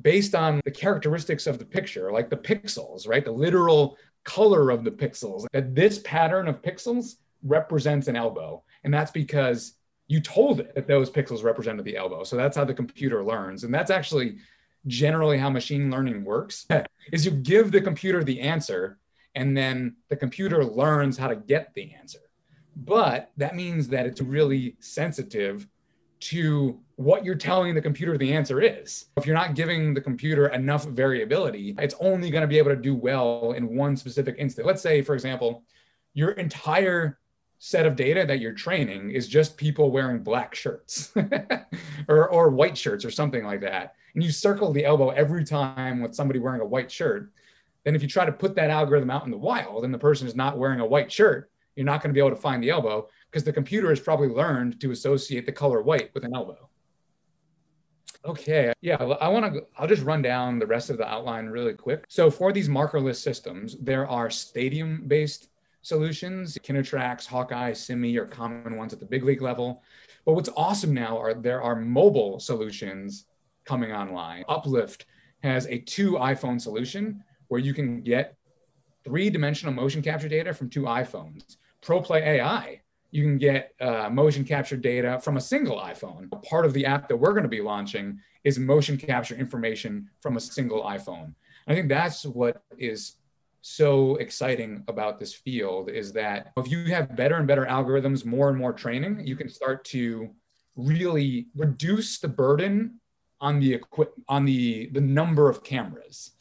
based 0.00 0.34
on 0.34 0.60
the 0.64 0.70
characteristics 0.70 1.46
of 1.46 1.58
the 1.58 1.64
picture, 1.64 2.10
like 2.10 2.30
the 2.30 2.36
pixels, 2.36 3.08
right? 3.08 3.24
The 3.24 3.32
literal 3.32 3.96
color 4.24 4.70
of 4.70 4.84
the 4.84 4.90
pixels. 4.90 5.46
That 5.52 5.74
this 5.74 5.98
pattern 6.00 6.48
of 6.48 6.62
pixels 6.62 7.16
represents 7.42 8.08
an 8.08 8.16
elbow. 8.16 8.62
And 8.82 8.92
that's 8.92 9.10
because 9.10 9.74
you 10.08 10.20
told 10.20 10.60
it 10.60 10.74
that 10.74 10.86
those 10.86 11.10
pixels 11.10 11.44
represented 11.44 11.84
the 11.84 11.96
elbow. 11.96 12.24
So 12.24 12.36
that's 12.36 12.56
how 12.56 12.64
the 12.64 12.74
computer 12.74 13.24
learns. 13.24 13.64
And 13.64 13.72
that's 13.72 13.90
actually 13.90 14.36
generally 14.86 15.38
how 15.38 15.48
machine 15.48 15.90
learning 15.90 16.24
works 16.24 16.66
is 17.12 17.24
you 17.24 17.30
give 17.30 17.72
the 17.72 17.80
computer 17.80 18.22
the 18.22 18.40
answer 18.40 18.98
and 19.34 19.56
then 19.56 19.96
the 20.08 20.16
computer 20.16 20.64
learns 20.64 21.16
how 21.16 21.28
to 21.28 21.36
get 21.36 21.72
the 21.74 21.92
answer. 21.94 22.20
But 22.76 23.30
that 23.36 23.54
means 23.54 23.88
that 23.88 24.06
it's 24.06 24.20
really 24.20 24.76
sensitive 24.80 25.66
to 26.24 26.80
what 26.96 27.24
you're 27.24 27.34
telling 27.34 27.74
the 27.74 27.82
computer 27.82 28.16
the 28.16 28.32
answer 28.32 28.60
is. 28.60 29.06
If 29.16 29.26
you're 29.26 29.34
not 29.34 29.54
giving 29.54 29.92
the 29.92 30.00
computer 30.00 30.48
enough 30.48 30.86
variability, 30.86 31.74
it's 31.78 31.94
only 32.00 32.30
going 32.30 32.42
to 32.42 32.48
be 32.48 32.56
able 32.56 32.70
to 32.70 32.76
do 32.76 32.94
well 32.94 33.52
in 33.52 33.76
one 33.76 33.96
specific 33.96 34.36
instant. 34.38 34.66
Let's 34.66 34.80
say, 34.80 35.02
for 35.02 35.14
example, 35.14 35.64
your 36.14 36.30
entire 36.32 37.18
set 37.58 37.84
of 37.84 37.96
data 37.96 38.24
that 38.26 38.40
you're 38.40 38.52
training 38.52 39.10
is 39.10 39.28
just 39.28 39.56
people 39.56 39.90
wearing 39.90 40.22
black 40.22 40.54
shirts 40.54 41.12
or, 42.08 42.28
or 42.28 42.50
white 42.50 42.76
shirts 42.76 43.04
or 43.04 43.10
something 43.10 43.44
like 43.44 43.60
that. 43.60 43.94
And 44.14 44.22
you 44.22 44.30
circle 44.30 44.72
the 44.72 44.84
elbow 44.84 45.10
every 45.10 45.44
time 45.44 46.00
with 46.00 46.14
somebody 46.14 46.38
wearing 46.38 46.60
a 46.60 46.66
white 46.66 46.90
shirt. 46.90 47.32
Then 47.84 47.94
if 47.94 48.02
you 48.02 48.08
try 48.08 48.24
to 48.24 48.32
put 48.32 48.54
that 48.54 48.70
algorithm 48.70 49.10
out 49.10 49.24
in 49.24 49.30
the 49.30 49.36
wild 49.36 49.84
and 49.84 49.92
the 49.92 49.98
person 49.98 50.26
is 50.26 50.34
not 50.34 50.56
wearing 50.56 50.80
a 50.80 50.86
white 50.86 51.12
shirt, 51.12 51.50
you're 51.76 51.84
not 51.84 52.02
going 52.02 52.10
to 52.10 52.14
be 52.14 52.20
able 52.20 52.34
to 52.34 52.40
find 52.40 52.62
the 52.62 52.70
elbow 52.70 53.08
because 53.34 53.42
the 53.42 53.52
computer 53.52 53.88
has 53.88 53.98
probably 53.98 54.28
learned 54.28 54.80
to 54.80 54.92
associate 54.92 55.44
the 55.44 55.50
color 55.50 55.82
white 55.82 56.14
with 56.14 56.22
an 56.22 56.32
elbow. 56.36 56.70
Okay, 58.24 58.72
yeah, 58.80 58.94
I 58.94 59.26
want 59.28 59.52
to. 59.52 59.66
I'll 59.76 59.88
just 59.88 60.04
run 60.04 60.22
down 60.22 60.60
the 60.60 60.66
rest 60.68 60.88
of 60.88 60.98
the 60.98 61.06
outline 61.06 61.46
really 61.46 61.74
quick. 61.74 62.04
So 62.08 62.30
for 62.30 62.52
these 62.52 62.68
markerless 62.68 63.16
systems, 63.16 63.76
there 63.80 64.06
are 64.06 64.30
stadium-based 64.30 65.48
solutions. 65.82 66.56
KinaTrax, 66.62 67.26
Hawkeye, 67.26 67.72
Simi 67.72 68.16
are 68.18 68.24
common 68.24 68.76
ones 68.76 68.92
at 68.92 69.00
the 69.00 69.04
big 69.04 69.24
league 69.24 69.42
level. 69.42 69.82
But 70.24 70.34
what's 70.34 70.48
awesome 70.56 70.94
now 70.94 71.18
are 71.18 71.34
there 71.34 71.60
are 71.60 71.74
mobile 71.74 72.38
solutions 72.38 73.26
coming 73.64 73.90
online. 73.90 74.44
Uplift 74.48 75.06
has 75.42 75.66
a 75.66 75.78
two 75.78 76.12
iPhone 76.12 76.60
solution 76.60 77.24
where 77.48 77.60
you 77.60 77.74
can 77.74 78.00
get 78.00 78.36
three-dimensional 79.02 79.74
motion 79.74 80.02
capture 80.02 80.28
data 80.28 80.54
from 80.54 80.70
two 80.70 80.82
iPhones. 80.82 81.56
ProPlay 81.82 82.22
AI 82.22 82.80
you 83.14 83.22
can 83.22 83.38
get 83.38 83.72
uh, 83.80 84.10
motion 84.10 84.42
capture 84.42 84.76
data 84.76 85.20
from 85.22 85.36
a 85.36 85.40
single 85.40 85.78
iPhone. 85.78 86.28
Part 86.42 86.66
of 86.66 86.72
the 86.72 86.84
app 86.84 87.08
that 87.08 87.16
we're 87.16 87.30
going 87.30 87.44
to 87.44 87.48
be 87.48 87.60
launching 87.60 88.18
is 88.42 88.58
motion 88.58 88.96
capture 88.98 89.36
information 89.36 90.10
from 90.20 90.36
a 90.36 90.40
single 90.40 90.82
iPhone. 90.82 91.32
I 91.68 91.76
think 91.76 91.88
that's 91.88 92.26
what 92.26 92.64
is 92.76 93.18
so 93.62 94.16
exciting 94.16 94.82
about 94.88 95.20
this 95.20 95.32
field 95.32 95.90
is 95.90 96.12
that 96.14 96.52
if 96.56 96.68
you 96.68 96.86
have 96.86 97.14
better 97.14 97.36
and 97.36 97.46
better 97.46 97.64
algorithms, 97.66 98.24
more 98.24 98.48
and 98.48 98.58
more 98.58 98.72
training, 98.72 99.24
you 99.24 99.36
can 99.36 99.48
start 99.48 99.84
to 99.86 100.28
really 100.74 101.46
reduce 101.54 102.18
the 102.18 102.26
burden 102.26 102.98
on 103.40 103.60
the 103.60 103.74
equip 103.74 104.12
on 104.28 104.44
the 104.44 104.86
the 104.88 105.00
number 105.00 105.48
of 105.48 105.62
cameras 105.62 106.32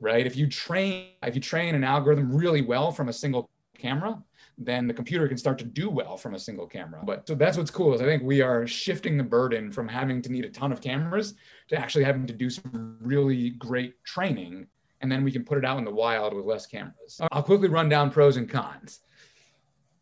right 0.00 0.26
if 0.26 0.36
you 0.36 0.48
train 0.48 1.08
if 1.22 1.34
you 1.34 1.40
train 1.40 1.74
an 1.74 1.84
algorithm 1.84 2.34
really 2.34 2.62
well 2.62 2.90
from 2.90 3.08
a 3.08 3.12
single 3.12 3.50
camera 3.76 4.20
then 4.62 4.86
the 4.86 4.94
computer 4.94 5.26
can 5.26 5.38
start 5.38 5.58
to 5.58 5.64
do 5.64 5.88
well 5.88 6.18
from 6.18 6.34
a 6.34 6.38
single 6.38 6.66
camera. 6.66 7.02
But 7.04 7.26
so 7.26 7.34
that's 7.34 7.56
what's 7.56 7.70
cool 7.70 7.94
is 7.94 8.02
I 8.02 8.04
think 8.04 8.22
we 8.22 8.42
are 8.42 8.66
shifting 8.66 9.16
the 9.16 9.24
burden 9.24 9.72
from 9.72 9.88
having 9.88 10.20
to 10.22 10.30
need 10.30 10.44
a 10.44 10.50
ton 10.50 10.70
of 10.70 10.82
cameras 10.82 11.34
to 11.68 11.78
actually 11.78 12.04
having 12.04 12.26
to 12.26 12.34
do 12.34 12.50
some 12.50 12.98
really 13.00 13.50
great 13.50 14.04
training. 14.04 14.66
And 15.00 15.10
then 15.10 15.24
we 15.24 15.32
can 15.32 15.44
put 15.44 15.56
it 15.56 15.64
out 15.64 15.78
in 15.78 15.84
the 15.86 15.90
wild 15.90 16.34
with 16.34 16.44
less 16.44 16.66
cameras. 16.66 17.18
Uh, 17.18 17.28
I'll 17.32 17.42
quickly 17.42 17.68
run 17.68 17.88
down 17.88 18.10
pros 18.10 18.36
and 18.36 18.48
cons. 18.48 19.00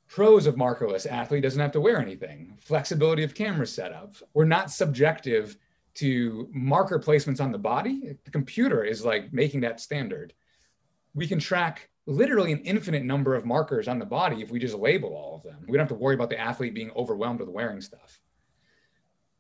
Pros 0.09 0.47
of 0.47 0.57
markerless 0.57 1.11
athlete 1.11 1.45
doesn't 1.45 1.61
have 1.61 1.73
to 1.73 1.81
wear 1.81 2.01
anything. 2.01 2.57
Flexibility 2.59 3.23
of 3.23 3.35
camera 3.35 3.67
setup. 3.67 4.17
We're 4.35 4.45
not 4.45 4.73
subjective 4.73 5.57
to 5.95 6.49
marker 6.53 6.99
placements 6.99 7.41
on 7.41 7.53
the 7.53 7.59
body. 7.59 8.17
The 8.25 8.31
computer 8.31 8.83
is 8.83 9.05
like 9.05 9.33
making 9.33 9.61
that 9.61 9.81
standard. 9.81 10.33
We 11.15 11.29
can 11.29 11.39
track 11.39 11.91
literally 12.09 12.53
an 12.53 12.61
infinite 12.61 13.05
number 13.05 13.35
of 13.35 13.45
markers 13.45 13.87
on 13.87 13.99
the 13.99 14.07
body 14.07 14.41
if 14.41 14.51
we 14.51 14.59
just 14.59 14.75
label 14.75 15.11
all 15.11 15.37
of 15.37 15.43
them. 15.43 15.59
We 15.69 15.77
don't 15.77 15.87
have 15.87 15.97
to 15.97 16.03
worry 16.03 16.15
about 16.15 16.31
the 16.31 16.41
athlete 16.41 16.75
being 16.75 16.91
overwhelmed 16.97 17.41
with 17.41 17.51
wearing 17.51 17.83
stuff. 17.83 18.19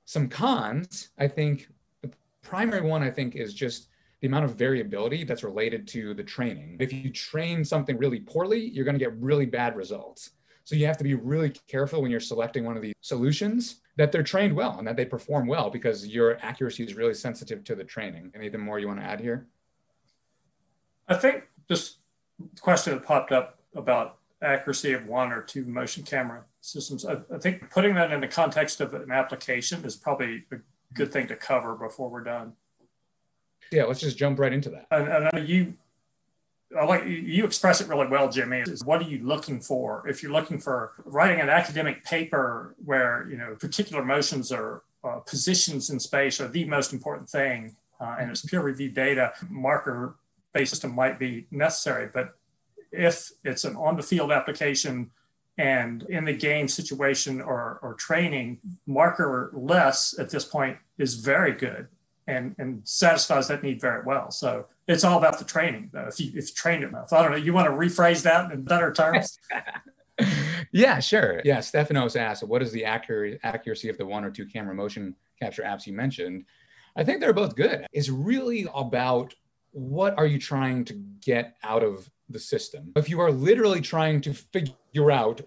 Some 0.04 0.28
cons, 0.28 1.08
I 1.18 1.28
think 1.28 1.68
the 2.02 2.10
primary 2.42 2.86
one 2.86 3.02
I 3.02 3.10
think 3.10 3.36
is 3.36 3.54
just 3.54 3.88
the 4.20 4.26
amount 4.26 4.44
of 4.44 4.54
variability 4.54 5.24
that's 5.24 5.42
related 5.42 5.88
to 5.88 6.12
the 6.12 6.22
training. 6.22 6.76
If 6.78 6.92
you 6.92 7.10
train 7.10 7.64
something 7.64 7.96
really 7.96 8.20
poorly, 8.20 8.68
you're 8.68 8.84
going 8.84 8.98
to 8.98 9.04
get 9.04 9.16
really 9.16 9.46
bad 9.46 9.74
results. 9.74 10.32
So 10.64 10.76
you 10.76 10.84
have 10.84 10.98
to 10.98 11.04
be 11.04 11.14
really 11.14 11.50
careful 11.68 12.02
when 12.02 12.10
you're 12.10 12.20
selecting 12.20 12.64
one 12.64 12.76
of 12.76 12.82
these 12.82 12.94
solutions 13.00 13.80
that 13.96 14.12
they're 14.12 14.22
trained 14.22 14.54
well 14.54 14.78
and 14.78 14.86
that 14.86 14.96
they 14.96 15.06
perform 15.06 15.46
well 15.46 15.70
because 15.70 16.06
your 16.06 16.36
accuracy 16.42 16.84
is 16.84 16.94
really 16.94 17.14
sensitive 17.14 17.64
to 17.64 17.74
the 17.74 17.84
training. 17.84 18.30
Anything 18.34 18.60
more 18.60 18.78
you 18.78 18.88
want 18.88 19.00
to 19.00 19.06
add 19.06 19.20
here? 19.20 19.46
I 21.08 21.14
think 21.14 21.44
just 21.70 22.00
question 22.60 22.94
that 22.94 23.04
popped 23.04 23.32
up 23.32 23.58
about 23.74 24.18
accuracy 24.42 24.92
of 24.92 25.06
one 25.06 25.32
or 25.32 25.42
two 25.42 25.64
motion 25.64 26.02
camera 26.02 26.44
systems. 26.60 27.04
I, 27.04 27.18
I, 27.34 27.38
think 27.38 27.70
putting 27.70 27.94
that 27.94 28.12
in 28.12 28.20
the 28.20 28.28
context 28.28 28.80
of 28.80 28.94
an 28.94 29.10
application 29.10 29.84
is 29.84 29.96
probably 29.96 30.44
a 30.52 30.56
good 30.94 31.12
thing 31.12 31.26
to 31.28 31.36
cover 31.36 31.74
before 31.74 32.08
we're 32.08 32.22
done. 32.22 32.52
Yeah, 33.72 33.84
let's 33.84 34.00
just 34.00 34.16
jump 34.16 34.38
right 34.38 34.52
into 34.52 34.70
that. 34.70 34.86
And, 34.90 35.28
and 35.34 35.48
you, 35.48 35.74
I 36.78 36.84
like 36.84 37.04
you 37.06 37.44
express 37.44 37.80
it 37.80 37.88
really 37.88 38.06
well, 38.06 38.28
Jimmy. 38.28 38.60
Is 38.60 38.84
what 38.84 39.00
are 39.00 39.08
you 39.08 39.24
looking 39.24 39.60
for? 39.60 40.06
If 40.06 40.22
you're 40.22 40.32
looking 40.32 40.58
for 40.58 40.92
writing 41.04 41.40
an 41.40 41.48
academic 41.48 42.04
paper 42.04 42.74
where 42.84 43.26
you 43.30 43.36
know 43.36 43.56
particular 43.58 44.04
motions 44.04 44.52
or 44.52 44.82
uh, 45.02 45.20
positions 45.20 45.90
in 45.90 45.98
space 45.98 46.40
are 46.40 46.48
the 46.48 46.64
most 46.64 46.92
important 46.92 47.28
thing, 47.28 47.74
uh, 48.00 48.16
and 48.18 48.30
it's 48.30 48.42
peer 48.42 48.60
reviewed 48.60 48.94
data, 48.94 49.32
marker 49.48 50.16
based 50.52 50.70
system 50.70 50.94
might 50.94 51.18
be 51.18 51.46
necessary. 51.50 52.08
But 52.12 52.34
if 52.92 53.30
it's 53.44 53.64
an 53.64 53.76
on 53.76 53.96
the 53.96 54.02
field 54.02 54.32
application 54.32 55.10
and 55.58 56.04
in 56.04 56.24
the 56.24 56.32
game 56.32 56.68
situation 56.68 57.40
or, 57.40 57.80
or 57.82 57.94
training, 57.94 58.60
marker 58.86 59.50
less 59.54 60.18
at 60.18 60.30
this 60.30 60.44
point 60.44 60.78
is 60.98 61.14
very 61.16 61.52
good 61.52 61.88
and, 62.28 62.54
and 62.58 62.86
satisfies 62.86 63.48
that 63.48 63.62
need 63.62 63.80
very 63.80 64.04
well. 64.04 64.30
So 64.30 64.66
it's 64.86 65.02
all 65.02 65.18
about 65.18 65.38
the 65.38 65.44
training, 65.44 65.90
though, 65.92 66.06
if 66.06 66.20
you, 66.20 66.28
if 66.28 66.48
you 66.48 66.54
train 66.54 66.82
it 66.82 66.88
enough. 66.88 67.12
I 67.12 67.22
don't 67.22 67.32
know, 67.32 67.38
you 67.38 67.52
want 67.52 67.66
to 67.66 67.72
rephrase 67.72 68.22
that 68.22 68.52
in 68.52 68.62
better 68.62 68.92
terms? 68.92 69.38
yeah, 70.72 71.00
sure. 71.00 71.40
Yeah, 71.44 71.58
Stefanos 71.58 72.16
asked, 72.16 72.44
what 72.44 72.62
is 72.62 72.70
the 72.70 72.84
accurate 72.84 73.40
accuracy 73.42 73.88
of 73.88 73.98
the 73.98 74.06
one 74.06 74.24
or 74.24 74.30
two 74.30 74.46
camera 74.46 74.74
motion 74.74 75.16
capture 75.40 75.62
apps 75.62 75.86
you 75.86 75.94
mentioned? 75.94 76.44
I 76.96 77.04
think 77.04 77.20
they're 77.20 77.32
both 77.32 77.56
good. 77.56 77.86
It's 77.92 78.08
really 78.08 78.66
about 78.74 79.34
what 79.72 80.16
are 80.18 80.26
you 80.26 80.38
trying 80.38 80.84
to 80.86 80.94
get 81.20 81.56
out 81.62 81.82
of 81.82 82.10
the 82.28 82.38
system? 82.38 82.92
If 82.96 83.08
you 83.08 83.20
are 83.20 83.30
literally 83.30 83.80
trying 83.80 84.20
to 84.22 84.32
figure 84.34 85.10
out 85.10 85.40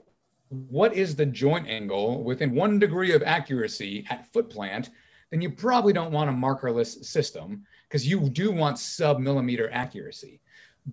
what 0.50 0.94
is 0.94 1.16
the 1.16 1.26
joint 1.26 1.68
angle 1.68 2.24
within 2.24 2.54
one 2.54 2.80
degree 2.80 3.14
of 3.14 3.24
accuracy 3.24 4.06
at 4.10 4.32
foot 4.34 4.50
plant, 4.50 4.90
then 5.30 5.42
you 5.42 5.50
probably 5.50 5.94
don't 5.94 6.12
want 6.12 6.30
a 6.30 6.34
markerless 6.34 7.04
system 7.06 7.64
because 7.88 8.08
you 8.08 8.30
do 8.30 8.52
want 8.52 8.78
sub 8.78 9.20
millimeter 9.20 9.70
accuracy. 9.72 10.42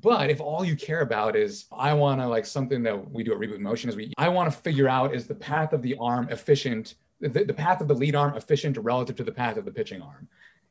But 0.00 0.30
if 0.30 0.40
all 0.40 0.64
you 0.64 0.76
care 0.76 1.00
about 1.00 1.35
is, 1.35 1.64
I 1.73 1.94
want 1.94 2.20
to 2.20 2.26
like 2.28 2.47
something 2.47 2.82
that 2.82 3.11
we 3.11 3.25
do 3.25 3.32
at 3.32 3.38
Reboot 3.38 3.58
Motion 3.58 3.88
is 3.88 3.97
we, 3.97 4.12
I 4.18 4.28
want 4.28 4.52
to 4.52 4.56
figure 4.56 4.88
out 4.88 5.14
is 5.14 5.26
the 5.26 5.35
path 5.35 5.73
of 5.73 5.82
the 5.82 5.97
arm 5.99 6.28
efficient, 6.30 6.94
the, 7.20 7.28
the 7.28 7.54
path 7.54 7.80
of 7.80 7.88
the 7.88 7.94
lead 7.94 8.14
arm 8.14 8.37
efficient 8.37 8.76
relative 8.76 9.16
to 9.16 9.25
the 9.25 9.32
path 9.32 9.56
of 9.56 9.64
the 9.64 9.73
pitching 9.73 10.02
arm. 10.02 10.28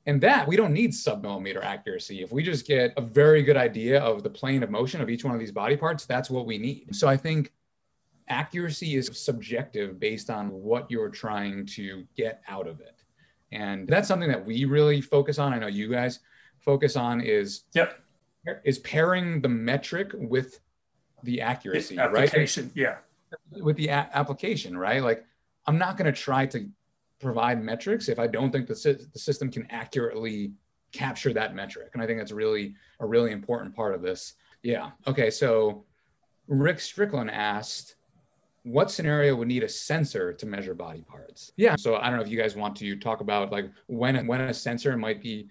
And 0.08 0.22
that 0.22 0.48
we 0.48 0.56
don't 0.56 0.74
need 0.74 0.96
sub 0.96 1.22
millimeter 1.22 1.62
accuracy. 1.62 2.24
If 2.24 2.32
we 2.32 2.42
just 2.42 2.66
get 2.66 2.94
a 2.96 3.02
very 3.02 3.44
good 3.44 3.58
idea 3.58 4.00
of 4.00 4.24
the 4.24 4.30
plane 4.30 4.64
of 4.64 4.72
motion 4.72 5.02
of 5.02 5.10
each 5.10 5.26
one 5.26 5.34
of 5.34 5.40
these 5.40 5.52
body 5.52 5.76
parts, 5.76 6.06
that's 6.06 6.30
what 6.30 6.46
we 6.46 6.58
need. 6.58 6.96
So 6.96 7.10
I 7.10 7.18
think 7.18 7.52
accuracy 8.30 8.96
is 8.96 9.10
subjective 9.14 10.00
based 10.00 10.30
on 10.30 10.50
what 10.50 10.90
you're 10.90 11.10
trying 11.10 11.66
to 11.66 12.06
get 12.16 12.42
out 12.48 12.68
of 12.68 12.80
it. 12.80 13.04
And 13.52 13.86
that's 13.88 14.08
something 14.08 14.30
that 14.30 14.46
we 14.46 14.64
really 14.64 15.02
focus 15.02 15.40
on. 15.40 15.54
I 15.54 15.60
know 15.60 15.68
you 15.68 15.90
guys 15.90 16.20
focus 16.60 16.96
on 16.96 17.20
is 17.20 17.64
yep. 17.74 18.00
is 18.64 18.80
pairing 18.80 19.42
the 19.42 19.50
metric 19.50 20.12
with 20.14 20.60
the 21.24 21.42
accuracy, 21.42 21.98
application, 21.98 22.66
right? 22.66 22.72
Yeah. 22.76 22.96
With 23.62 23.76
the 23.76 23.88
a- 23.90 24.10
application, 24.14 24.78
right? 24.78 25.04
Like 25.04 25.26
I'm 25.66 25.78
not 25.78 25.98
going 25.98 26.06
to 26.14 26.18
try 26.18 26.46
to 26.48 26.70
provide 27.20 27.64
metrics 27.64 28.10
if 28.10 28.20
I 28.20 28.28
don't 28.28 28.52
think 28.52 28.68
the, 28.68 29.08
the 29.14 29.20
system 29.20 29.52
can 29.52 29.68
accurately 29.70 30.54
capture 30.92 31.34
that 31.34 31.56
metric. 31.56 31.90
And 31.94 32.02
I 32.02 32.06
think 32.06 32.20
that's 32.20 32.32
really 32.32 32.76
a 33.00 33.06
really 33.06 33.32
important 33.32 33.76
part 33.76 33.94
of 33.96 34.02
this. 34.02 34.34
Yeah. 34.64 34.92
Okay. 35.06 35.30
So 35.30 35.86
Rick 36.48 36.80
Strickland 36.80 37.32
asked, 37.32 37.96
what 38.64 38.92
scenario 38.92 39.36
would 39.36 39.48
need 39.48 39.64
a 39.64 39.70
sensor 39.70 40.34
to 40.34 40.46
measure 40.46 40.74
body 40.74 41.02
parts? 41.02 41.54
Yeah. 41.56 41.76
So 41.78 41.96
I 41.96 42.10
don't 42.10 42.18
know 42.18 42.24
if 42.24 42.30
you 42.30 42.38
guys 42.38 42.56
want 42.56 42.76
to 42.78 42.98
talk 42.98 43.22
about 43.22 43.52
like 43.52 43.70
when 43.88 44.28
when 44.28 44.42
a 44.42 44.54
sensor 44.54 44.96
might 44.98 45.22
be 45.22 45.48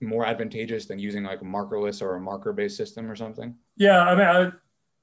more 0.00 0.24
advantageous 0.24 0.86
than 0.86 1.00
using 1.00 1.24
like 1.24 1.40
a 1.40 1.44
markerless 1.44 2.00
or 2.00 2.14
a 2.14 2.20
marker 2.20 2.52
based 2.52 2.76
system 2.76 3.10
or 3.10 3.16
something. 3.16 3.56
Yeah. 3.76 4.02
I 4.02 4.14
mean, 4.14 4.26
I, 4.26 4.52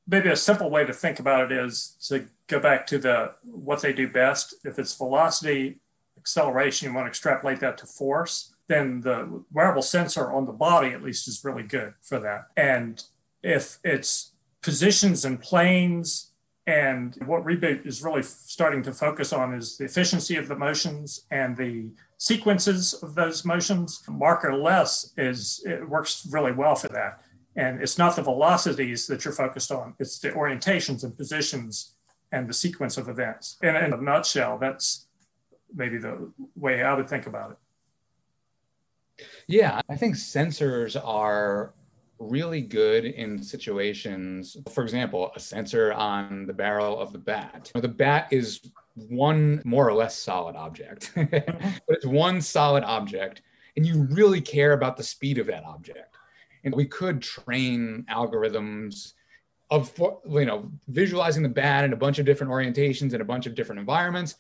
maybe 0.07 0.29
a 0.29 0.35
simple 0.35 0.69
way 0.69 0.85
to 0.85 0.93
think 0.93 1.19
about 1.19 1.51
it 1.51 1.57
is 1.57 1.97
to 2.07 2.27
go 2.47 2.59
back 2.59 2.85
to 2.87 2.97
the 2.97 3.33
what 3.43 3.81
they 3.81 3.93
do 3.93 4.07
best. 4.07 4.55
If 4.63 4.79
it's 4.79 4.95
velocity, 4.95 5.79
acceleration, 6.17 6.87
you 6.87 6.95
want 6.95 7.05
to 7.05 7.09
extrapolate 7.09 7.59
that 7.59 7.77
to 7.79 7.85
force, 7.85 8.53
then 8.67 9.01
the 9.01 9.43
wearable 9.51 9.81
sensor 9.81 10.31
on 10.31 10.45
the 10.45 10.51
body 10.51 10.89
at 10.89 11.03
least 11.03 11.27
is 11.27 11.43
really 11.43 11.63
good 11.63 11.93
for 12.01 12.19
that. 12.19 12.47
And 12.57 13.03
if 13.43 13.79
it's 13.83 14.31
positions 14.61 15.25
and 15.25 15.39
planes, 15.39 16.31
and 16.67 17.15
what 17.27 17.45
Reboot 17.45 17.85
is 17.85 18.01
really 18.01 18.23
starting 18.23 18.81
to 18.83 18.91
focus 18.91 19.31
on 19.31 19.53
is 19.53 19.77
the 19.77 19.85
efficiency 19.85 20.35
of 20.35 20.47
the 20.47 20.55
motions 20.55 21.25
and 21.29 21.55
the 21.55 21.91
sequences 22.17 22.93
of 23.03 23.13
those 23.13 23.45
motions. 23.45 24.01
Markerless 24.07 25.11
is 25.15 25.61
it 25.65 25.87
works 25.87 26.27
really 26.31 26.51
well 26.51 26.75
for 26.75 26.87
that. 26.87 27.21
And 27.55 27.81
it's 27.81 27.97
not 27.97 28.15
the 28.15 28.21
velocities 28.21 29.07
that 29.07 29.23
you're 29.23 29.33
focused 29.33 29.71
on, 29.71 29.95
it's 29.99 30.19
the 30.19 30.31
orientations 30.31 31.03
and 31.03 31.17
positions 31.17 31.95
and 32.31 32.49
the 32.49 32.53
sequence 32.53 32.97
of 32.97 33.07
events. 33.07 33.57
And 33.63 33.77
in 33.77 33.93
a 33.93 34.01
nutshell, 34.01 34.57
that's 34.57 35.07
maybe 35.73 35.97
the 35.97 36.31
way 36.55 36.83
I 36.83 36.93
would 36.93 37.09
think 37.09 37.27
about 37.27 37.51
it. 37.51 37.57
Yeah, 39.47 39.79
I 39.87 39.95
think 39.95 40.15
sensors 40.15 40.99
are 41.01 41.73
really 42.19 42.61
good 42.61 43.05
in 43.05 43.41
situations. 43.41 44.57
For 44.71 44.83
example, 44.83 45.31
a 45.35 45.39
sensor 45.39 45.93
on 45.93 46.45
the 46.45 46.53
barrel 46.53 46.99
of 46.99 47.11
the 47.11 47.17
bat. 47.17 47.71
The 47.75 47.87
bat 47.87 48.27
is 48.31 48.61
one 48.95 49.61
more 49.65 49.87
or 49.87 49.93
less 49.93 50.17
solid 50.17 50.55
object, 50.55 51.11
but 51.15 51.45
it's 51.89 52.05
one 52.05 52.41
solid 52.41 52.83
object, 52.83 53.41
and 53.75 53.85
you 53.85 54.03
really 54.03 54.41
care 54.41 54.73
about 54.73 54.97
the 54.97 55.03
speed 55.03 55.37
of 55.37 55.47
that 55.47 55.63
object. 55.63 56.14
And 56.65 56.75
we 56.75 56.85
could 56.85 57.21
train 57.21 58.05
algorithms 58.09 59.13
of 59.71 59.91
you 60.29 60.45
know 60.45 60.71
visualizing 60.89 61.41
the 61.41 61.49
bat 61.49 61.85
in 61.85 61.93
a 61.93 61.95
bunch 61.95 62.19
of 62.19 62.25
different 62.25 62.51
orientations 62.51 63.13
in 63.13 63.21
a 63.21 63.25
bunch 63.25 63.47
of 63.47 63.55
different 63.55 63.79
environments 63.79 64.35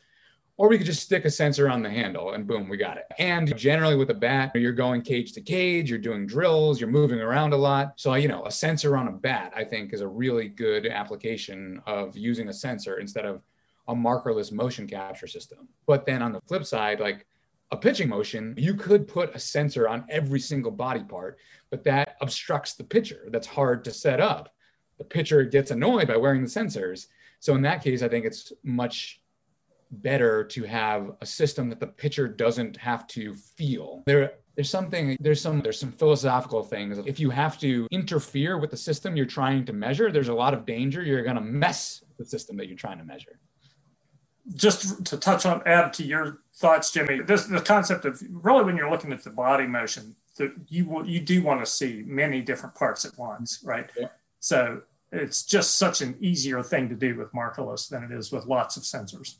or 0.57 0.69
we 0.69 0.77
could 0.77 0.87
just 0.87 1.03
stick 1.03 1.25
a 1.25 1.29
sensor 1.29 1.69
on 1.69 1.83
the 1.83 1.89
handle 1.89 2.31
and 2.31 2.47
boom, 2.47 2.69
we 2.69 2.77
got 2.77 2.97
it. 2.97 3.05
And 3.19 3.55
generally 3.57 3.95
with 3.95 4.09
a 4.09 4.13
bat, 4.13 4.51
you're 4.55 4.71
going 4.71 5.01
cage 5.01 5.33
to 5.33 5.41
cage, 5.41 5.89
you're 5.89 5.99
doing 5.99 6.25
drills, 6.25 6.79
you're 6.79 6.89
moving 6.89 7.19
around 7.19 7.53
a 7.53 7.57
lot. 7.57 7.93
So, 7.97 8.13
you 8.13 8.29
know, 8.29 8.45
a 8.45 8.51
sensor 8.51 8.95
on 8.95 9.09
a 9.09 9.11
bat, 9.11 9.51
I 9.55 9.65
think, 9.65 9.93
is 9.93 10.01
a 10.01 10.07
really 10.07 10.47
good 10.47 10.87
application 10.87 11.81
of 11.85 12.15
using 12.15 12.47
a 12.47 12.53
sensor 12.53 12.99
instead 12.99 13.25
of 13.25 13.41
a 13.89 13.93
markerless 13.93 14.51
motion 14.51 14.87
capture 14.87 15.27
system. 15.27 15.67
But 15.85 16.05
then 16.05 16.21
on 16.21 16.31
the 16.31 16.41
flip 16.47 16.65
side, 16.65 17.01
like 17.01 17.27
a 17.71 17.77
pitching 17.77 18.09
motion, 18.09 18.53
you 18.57 18.73
could 18.75 19.07
put 19.07 19.35
a 19.35 19.39
sensor 19.39 19.87
on 19.87 20.05
every 20.09 20.39
single 20.39 20.71
body 20.71 21.03
part, 21.03 21.37
but 21.69 21.83
that 21.83 22.15
obstructs 22.21 22.73
the 22.73 22.83
pitcher. 22.83 23.27
That's 23.29 23.47
hard 23.47 23.83
to 23.85 23.91
set 23.91 24.19
up. 24.19 24.53
The 24.97 25.03
pitcher 25.03 25.43
gets 25.43 25.71
annoyed 25.71 26.07
by 26.07 26.17
wearing 26.17 26.41
the 26.41 26.49
sensors. 26.49 27.07
So 27.39 27.55
in 27.55 27.61
that 27.63 27.83
case, 27.83 28.01
I 28.01 28.07
think 28.07 28.25
it's 28.25 28.53
much 28.63 29.21
better 29.91 30.43
to 30.43 30.63
have 30.63 31.11
a 31.21 31.25
system 31.25 31.69
that 31.69 31.79
the 31.79 31.87
pitcher 31.87 32.27
doesn't 32.27 32.77
have 32.77 33.07
to 33.07 33.35
feel. 33.35 34.03
There 34.05 34.33
there's 34.55 34.69
something 34.69 35.17
there's 35.19 35.41
some 35.41 35.59
there's 35.59 35.79
some 35.79 35.91
philosophical 35.91 36.63
things. 36.63 36.97
If 36.99 37.19
you 37.19 37.29
have 37.29 37.59
to 37.59 37.87
interfere 37.91 38.57
with 38.57 38.71
the 38.71 38.77
system 38.77 39.17
you're 39.17 39.25
trying 39.25 39.65
to 39.65 39.73
measure, 39.73 40.11
there's 40.11 40.29
a 40.29 40.33
lot 40.33 40.53
of 40.53 40.65
danger 40.65 41.03
you're 41.03 41.23
going 41.23 41.35
to 41.35 41.41
mess 41.41 42.03
the 42.17 42.25
system 42.25 42.55
that 42.57 42.67
you're 42.67 42.77
trying 42.77 42.97
to 42.97 43.03
measure. 43.03 43.39
Just 44.53 45.05
to 45.05 45.17
touch 45.17 45.45
on 45.45 45.63
add 45.65 45.91
to 45.93 46.03
your 46.03 46.39
thoughts, 46.53 46.91
Jimmy, 46.91 47.21
this 47.21 47.45
the 47.45 47.59
concept 47.59 48.05
of 48.05 48.21
really 48.29 48.63
when 48.63 48.77
you're 48.77 48.91
looking 48.91 49.11
at 49.11 49.23
the 49.23 49.31
body 49.31 49.65
motion, 49.65 50.15
that 50.37 50.51
you 50.67 50.85
will 50.85 51.07
you 51.07 51.19
do 51.19 51.41
want 51.41 51.65
to 51.65 51.65
see 51.65 52.03
many 52.05 52.41
different 52.41 52.75
parts 52.75 53.05
at 53.05 53.17
once, 53.17 53.61
right? 53.63 53.89
Yeah. 53.99 54.09
So 54.39 54.81
it's 55.11 55.43
just 55.43 55.77
such 55.77 56.01
an 56.01 56.15
easier 56.19 56.61
thing 56.61 56.89
to 56.89 56.95
do 56.95 57.15
with 57.17 57.31
markerless 57.33 57.89
than 57.89 58.03
it 58.03 58.11
is 58.11 58.31
with 58.31 58.45
lots 58.45 58.77
of 58.77 58.83
sensors. 58.83 59.35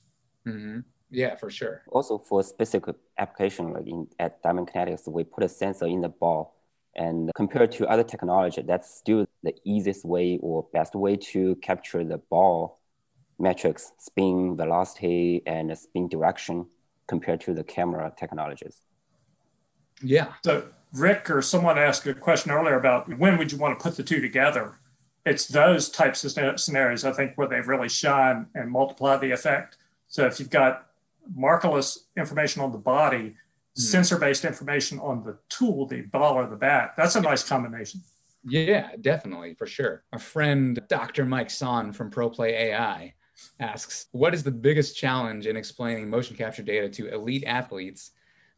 Mm-hmm. 0.48 0.80
Yeah, 1.12 1.36
for 1.36 1.50
sure. 1.50 1.84
Also, 1.92 2.18
for 2.18 2.44
specific 2.44 2.96
application, 3.18 3.74
like 3.74 3.88
in 3.88 4.08
at 4.20 4.42
Diamond 4.42 4.70
Kinetics, 4.74 5.08
we 5.08 5.24
put 5.24 5.44
a 5.44 5.50
sensor 5.50 5.86
in 5.86 6.02
the 6.02 6.10
ball, 6.10 6.56
and 6.96 7.32
compared 7.36 7.72
to 7.74 7.88
other 7.88 8.04
technology, 8.04 8.62
that's 8.62 8.96
still 8.96 9.26
the 9.44 9.54
easiest 9.64 10.04
way 10.04 10.40
or 10.42 10.66
best 10.74 10.96
way 10.96 11.16
to 11.16 11.56
capture 11.58 12.04
the 12.04 12.18
ball 12.18 12.80
metrics, 13.40 13.92
spin 13.98 14.56
velocity, 14.56 15.42
and 15.46 15.78
spin 15.78 16.08
direction 16.08 16.68
compared 17.08 17.42
to 17.42 17.54
the 17.54 17.64
camera 17.64 18.12
technologies. 18.18 18.82
Yeah. 20.02 20.34
So 20.44 20.68
Rick 20.94 21.30
or 21.30 21.42
someone 21.42 21.78
asked 21.78 22.06
a 22.08 22.14
question 22.14 22.52
earlier 22.52 22.78
about 22.78 23.08
when 23.18 23.38
would 23.38 23.52
you 23.52 23.58
want 23.58 23.78
to 23.78 23.84
put 23.84 23.98
the 23.98 24.04
two 24.04 24.22
together? 24.22 24.76
It's 25.26 25.48
those 25.48 25.90
types 25.90 26.24
of 26.24 26.60
scenarios, 26.60 27.04
I 27.04 27.12
think, 27.12 27.34
where 27.36 27.48
they've 27.48 27.68
really 27.68 27.90
shine 27.90 28.48
and 28.54 28.70
multiply 28.72 29.18
the 29.18 29.32
effect 29.32 29.78
so 30.08 30.26
if 30.26 30.40
you've 30.40 30.50
got 30.50 30.88
markerless 31.38 31.98
information 32.18 32.62
on 32.62 32.72
the 32.72 32.78
body, 32.78 33.36
mm. 33.78 33.82
sensor-based 33.82 34.46
information 34.46 35.00
on 35.00 35.24
the 35.24 35.38
tool, 35.50 35.86
the 35.88 36.02
ball 36.02 36.36
or 36.36 36.48
the 36.48 36.56
bat, 36.56 36.94
that's 36.96 37.16
a 37.16 37.22
nice 37.22 37.44
combination. 37.44 38.02
Yeah, 38.44 38.92
definitely, 39.02 39.56
for 39.56 39.66
sure. 39.66 40.04
A 40.14 40.20
friend 40.20 40.80
Dr. 40.88 41.26
Mike 41.26 41.50
Sonne 41.50 41.92
from 41.92 42.12
ProPlay 42.12 42.52
AI 42.52 43.14
asks, 43.60 44.08
what 44.12 44.34
is 44.34 44.44
the 44.44 44.52
biggest 44.52 44.98
challenge 44.98 45.48
in 45.48 45.58
explaining 45.58 46.10
motion 46.10 46.36
capture 46.36 46.64
data 46.64 46.90
to 46.90 47.14
elite 47.14 47.44
athletes 47.46 48.12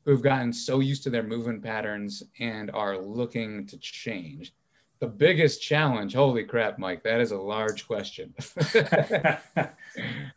who've 0.06 0.22
gotten 0.22 0.54
so 0.54 0.80
used 0.80 1.04
to 1.04 1.10
their 1.10 1.24
movement 1.24 1.64
patterns 1.64 2.24
and 2.40 2.72
are 2.72 2.98
looking 2.98 3.66
to 3.68 3.78
change? 3.78 4.54
the 5.00 5.08
biggest 5.08 5.62
challenge? 5.62 6.14
Holy 6.14 6.44
crap 6.44 6.80
mike 6.80 7.04
that 7.04 7.22
is 7.22 7.32
a 7.32 7.38
large 7.38 7.88
question. 7.88 8.34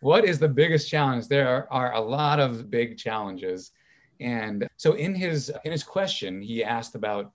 What 0.00 0.24
is 0.24 0.38
the 0.38 0.48
biggest 0.48 0.88
challenge? 0.88 1.28
There 1.28 1.46
are, 1.46 1.68
are, 1.70 1.94
a 1.94 2.00
lot 2.00 2.40
of 2.40 2.70
big 2.70 2.96
challenges. 2.96 3.72
And 4.18 4.66
so 4.76 4.94
in 4.94 5.14
his 5.14 5.52
in 5.64 5.72
his 5.72 5.82
question 5.82 6.40
he 6.40 6.64
asked 6.64 6.94
about 6.94 7.32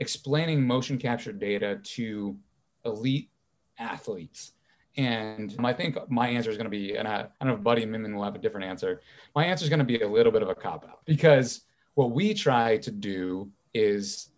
explaining 0.00 0.66
motion 0.66 0.98
capture 0.98 1.32
data 1.32 1.80
to 1.82 2.36
elite 2.84 3.30
athletes 3.78 4.52
and 4.98 5.54
I 5.62 5.72
think 5.72 5.96
my 6.10 6.28
answer 6.28 6.50
is 6.50 6.56
going 6.56 6.64
to 6.64 6.70
be, 6.70 6.96
and 6.96 7.06
I, 7.06 7.20
I 7.20 7.44
don't 7.44 7.48
know 7.48 7.54
if 7.54 7.62
Buddy 7.62 7.84
and 7.84 7.94
Minmin 7.94 8.14
will 8.14 8.24
have 8.24 8.34
a 8.34 8.38
different 8.38 8.66
answer. 8.66 9.00
My 9.36 9.44
answer 9.44 9.62
is 9.62 9.68
going 9.68 9.78
to 9.78 9.84
be 9.84 10.00
a 10.00 10.08
little 10.08 10.32
bit 10.32 10.42
of 10.42 10.48
a 10.48 10.54
cop 10.56 10.84
out 10.84 11.04
because 11.06 11.62
what 11.94 12.10
we 12.10 12.34
try 12.34 12.78
to 12.78 12.90
do 12.90 13.48
is 13.72 14.30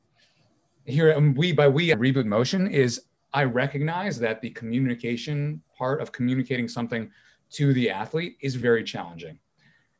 here 0.84 1.14
um, 1.14 1.34
we 1.34 1.52
by 1.52 1.66
we 1.66 1.88
reboot 1.88 2.26
motion 2.26 2.66
is 2.66 3.04
I 3.32 3.44
recognize 3.44 4.18
that 4.18 4.42
the 4.42 4.50
communication 4.50 5.62
part 5.76 6.02
of 6.02 6.12
communicating 6.12 6.68
something 6.68 7.10
to 7.52 7.72
the 7.72 7.88
athlete 7.88 8.36
is 8.40 8.54
very 8.54 8.84
challenging. 8.84 9.38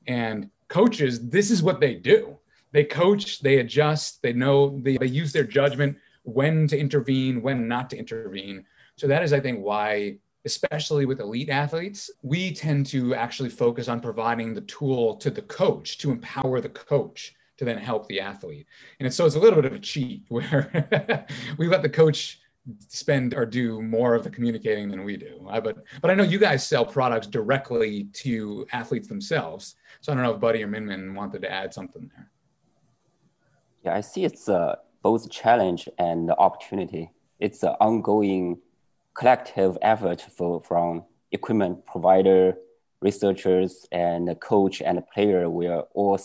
And 0.07 0.51
coaches, 0.69 1.29
this 1.29 1.51
is 1.51 1.63
what 1.63 1.81
they 1.81 1.95
do. 1.95 2.37
They 2.73 2.85
coach, 2.85 3.41
they 3.41 3.59
adjust, 3.59 4.21
they 4.21 4.33
know 4.35 4.79
they, 4.83 4.99
they 4.99 5.07
use 5.07 5.33
their 5.33 5.45
judgment 5.45 5.97
when 6.25 6.67
to 6.69 6.79
intervene, 6.79 7.41
when 7.41 7.67
not 7.67 7.89
to 7.91 7.97
intervene. 7.97 8.67
So 8.97 9.07
that 9.07 9.23
is, 9.23 9.33
I 9.33 9.41
think, 9.41 9.61
why, 9.61 10.19
especially 10.45 11.07
with 11.07 11.21
elite 11.21 11.49
athletes, 11.49 12.11
we 12.23 12.53
tend 12.53 12.87
to 12.87 13.15
actually 13.15 13.51
focus 13.51 13.89
on 13.89 14.01
providing 14.01 14.55
the 14.55 14.63
tool 14.63 15.17
to 15.17 15.31
the 15.31 15.43
coach 15.43 15.99
to 15.99 16.11
empower 16.11 16.61
the 16.61 16.69
coach 16.69 17.35
to 17.59 17.65
then 17.65 17.77
help 17.77 18.09
the 18.09 18.21
athlete. 18.21 18.67
And 19.01 19.13
so 19.13 19.27
it's 19.27 19.35
a 19.35 19.39
little 19.39 19.61
bit 19.61 19.71
of 19.71 19.77
a 19.77 19.79
cheat 19.79 20.25
where 20.29 21.27
we 21.59 21.69
let 21.69 21.83
the 21.83 21.89
coach 21.89 22.41
spend 22.89 23.35
or 23.35 23.47
do 23.47 23.83
more 23.83 24.15
of 24.15 24.25
the 24.25 24.31
communicating 24.31 24.89
than 24.89 25.05
we 25.05 25.17
do. 25.17 25.47
I, 25.49 25.61
but 25.61 25.85
but 26.01 26.11
I 26.11 26.15
know 26.15 26.23
you 26.23 26.39
guys 26.39 26.67
sell 26.67 26.85
products 26.85 27.27
directly 27.27 28.05
to 28.15 28.67
athletes 28.73 29.09
themselves. 29.09 29.77
So 30.01 30.13
I 30.13 30.15
don't 30.15 30.25
know 30.25 30.35
if 30.35 30.41
Buddy 30.41 30.63
or 30.63 30.69
Minmin 30.69 31.15
wanted 31.15 31.43
to 31.43 31.51
add 31.51 31.75
something 31.75 32.11
there. 32.15 32.31
Yeah, 33.85 33.95
I 33.95 34.01
see 34.01 34.25
it's 34.25 34.49
uh, 34.49 34.77
both 35.03 35.31
challenge 35.31 35.89
and 35.99 36.31
opportunity. 36.31 37.11
It's 37.39 37.63
an 37.63 37.75
ongoing 37.81 38.59
collective 39.21 39.77
effort 39.83 40.23
for, 40.35 40.63
from 40.63 41.05
equipment 41.31 41.85
provider, 41.85 42.57
researchers, 43.03 43.87
and 43.93 44.35
coach 44.41 44.81
and 44.81 44.99
player. 45.13 45.51
will 45.51 45.87
all 45.93 46.19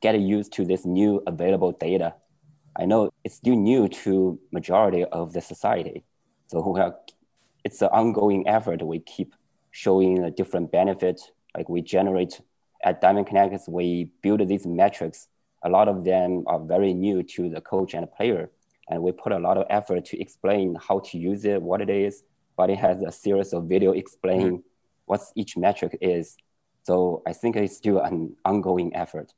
get 0.00 0.18
used 0.18 0.50
to 0.54 0.64
this 0.64 0.86
new 0.86 1.22
available 1.26 1.72
data. 1.72 2.14
I 2.80 2.86
know 2.86 3.10
it's 3.24 3.34
still 3.34 3.56
new 3.56 3.88
to 3.88 4.40
majority 4.52 5.04
of 5.04 5.34
the 5.34 5.42
society. 5.42 6.02
So 6.46 6.62
are, 6.62 7.12
it's 7.62 7.82
an 7.82 7.90
ongoing 7.92 8.48
effort. 8.48 8.82
We 8.82 9.00
keep 9.00 9.34
showing 9.70 10.24
a 10.24 10.30
different 10.30 10.72
benefit. 10.72 11.20
Like 11.54 11.68
we 11.68 11.82
generate 11.82 12.40
at 12.82 13.02
Diamond 13.02 13.26
Kinetics, 13.26 13.68
we 13.68 14.08
build 14.22 14.48
these 14.48 14.66
metrics. 14.66 15.28
A 15.62 15.68
lot 15.68 15.88
of 15.88 16.04
them 16.04 16.44
are 16.46 16.58
very 16.58 16.94
new 16.94 17.22
to 17.34 17.50
the 17.50 17.60
coach 17.60 17.92
and 17.92 18.10
player. 18.10 18.50
And 18.88 19.02
we 19.02 19.12
put 19.12 19.32
a 19.32 19.38
lot 19.38 19.56
of 19.56 19.66
effort 19.70 20.04
to 20.06 20.20
explain 20.20 20.76
how 20.80 21.00
to 21.00 21.18
use 21.18 21.44
it, 21.44 21.60
what 21.60 21.80
it 21.80 21.90
is. 21.90 22.22
But 22.56 22.70
it 22.70 22.78
has 22.78 23.02
a 23.02 23.10
series 23.10 23.52
of 23.52 23.64
video 23.64 23.92
explaining 23.92 24.58
mm-hmm. 24.58 25.06
what 25.06 25.20
each 25.34 25.56
metric 25.56 25.98
is. 26.00 26.36
So 26.84 27.22
I 27.26 27.32
think 27.32 27.56
it's 27.56 27.76
still 27.76 28.00
an 28.00 28.36
ongoing 28.44 28.94
effort. 28.94 29.32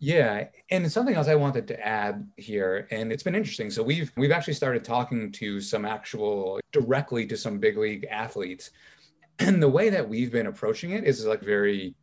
Yeah, 0.00 0.44
and 0.70 0.90
something 0.90 1.16
else 1.16 1.26
I 1.26 1.34
wanted 1.34 1.66
to 1.68 1.86
add 1.86 2.28
here, 2.36 2.86
and 2.92 3.12
it's 3.12 3.24
been 3.24 3.34
interesting. 3.34 3.68
So 3.68 3.82
we've 3.82 4.12
we've 4.16 4.30
actually 4.30 4.54
started 4.54 4.84
talking 4.84 5.32
to 5.32 5.60
some 5.60 5.84
actual 5.84 6.60
directly 6.72 7.26
to 7.26 7.36
some 7.36 7.58
big 7.58 7.76
league 7.76 8.06
athletes, 8.08 8.70
and 9.40 9.60
the 9.60 9.68
way 9.68 9.90
that 9.90 10.08
we've 10.08 10.30
been 10.30 10.46
approaching 10.46 10.92
it 10.92 11.04
is 11.04 11.26
like 11.26 11.42
very 11.42 11.96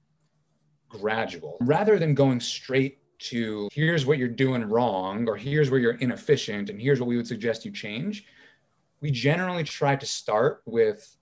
gradual, 0.89 1.57
rather 1.61 1.97
than 1.97 2.13
going 2.13 2.41
straight 2.41 2.99
to 3.19 3.69
here's 3.71 4.05
what 4.05 4.17
you're 4.17 4.27
doing 4.27 4.63
wrong 4.63 5.27
or 5.27 5.35
here's 5.35 5.69
where 5.69 5.79
you're 5.79 5.93
inefficient 5.93 6.69
and 6.69 6.79
here's 6.79 6.99
what 6.99 7.07
we 7.07 7.17
would 7.17 7.27
suggest 7.27 7.65
you 7.65 7.71
change. 7.71 8.25
We 9.01 9.11
generally 9.11 9.63
try 9.63 9.95
to 9.95 10.05
start 10.05 10.61
with 10.65 11.15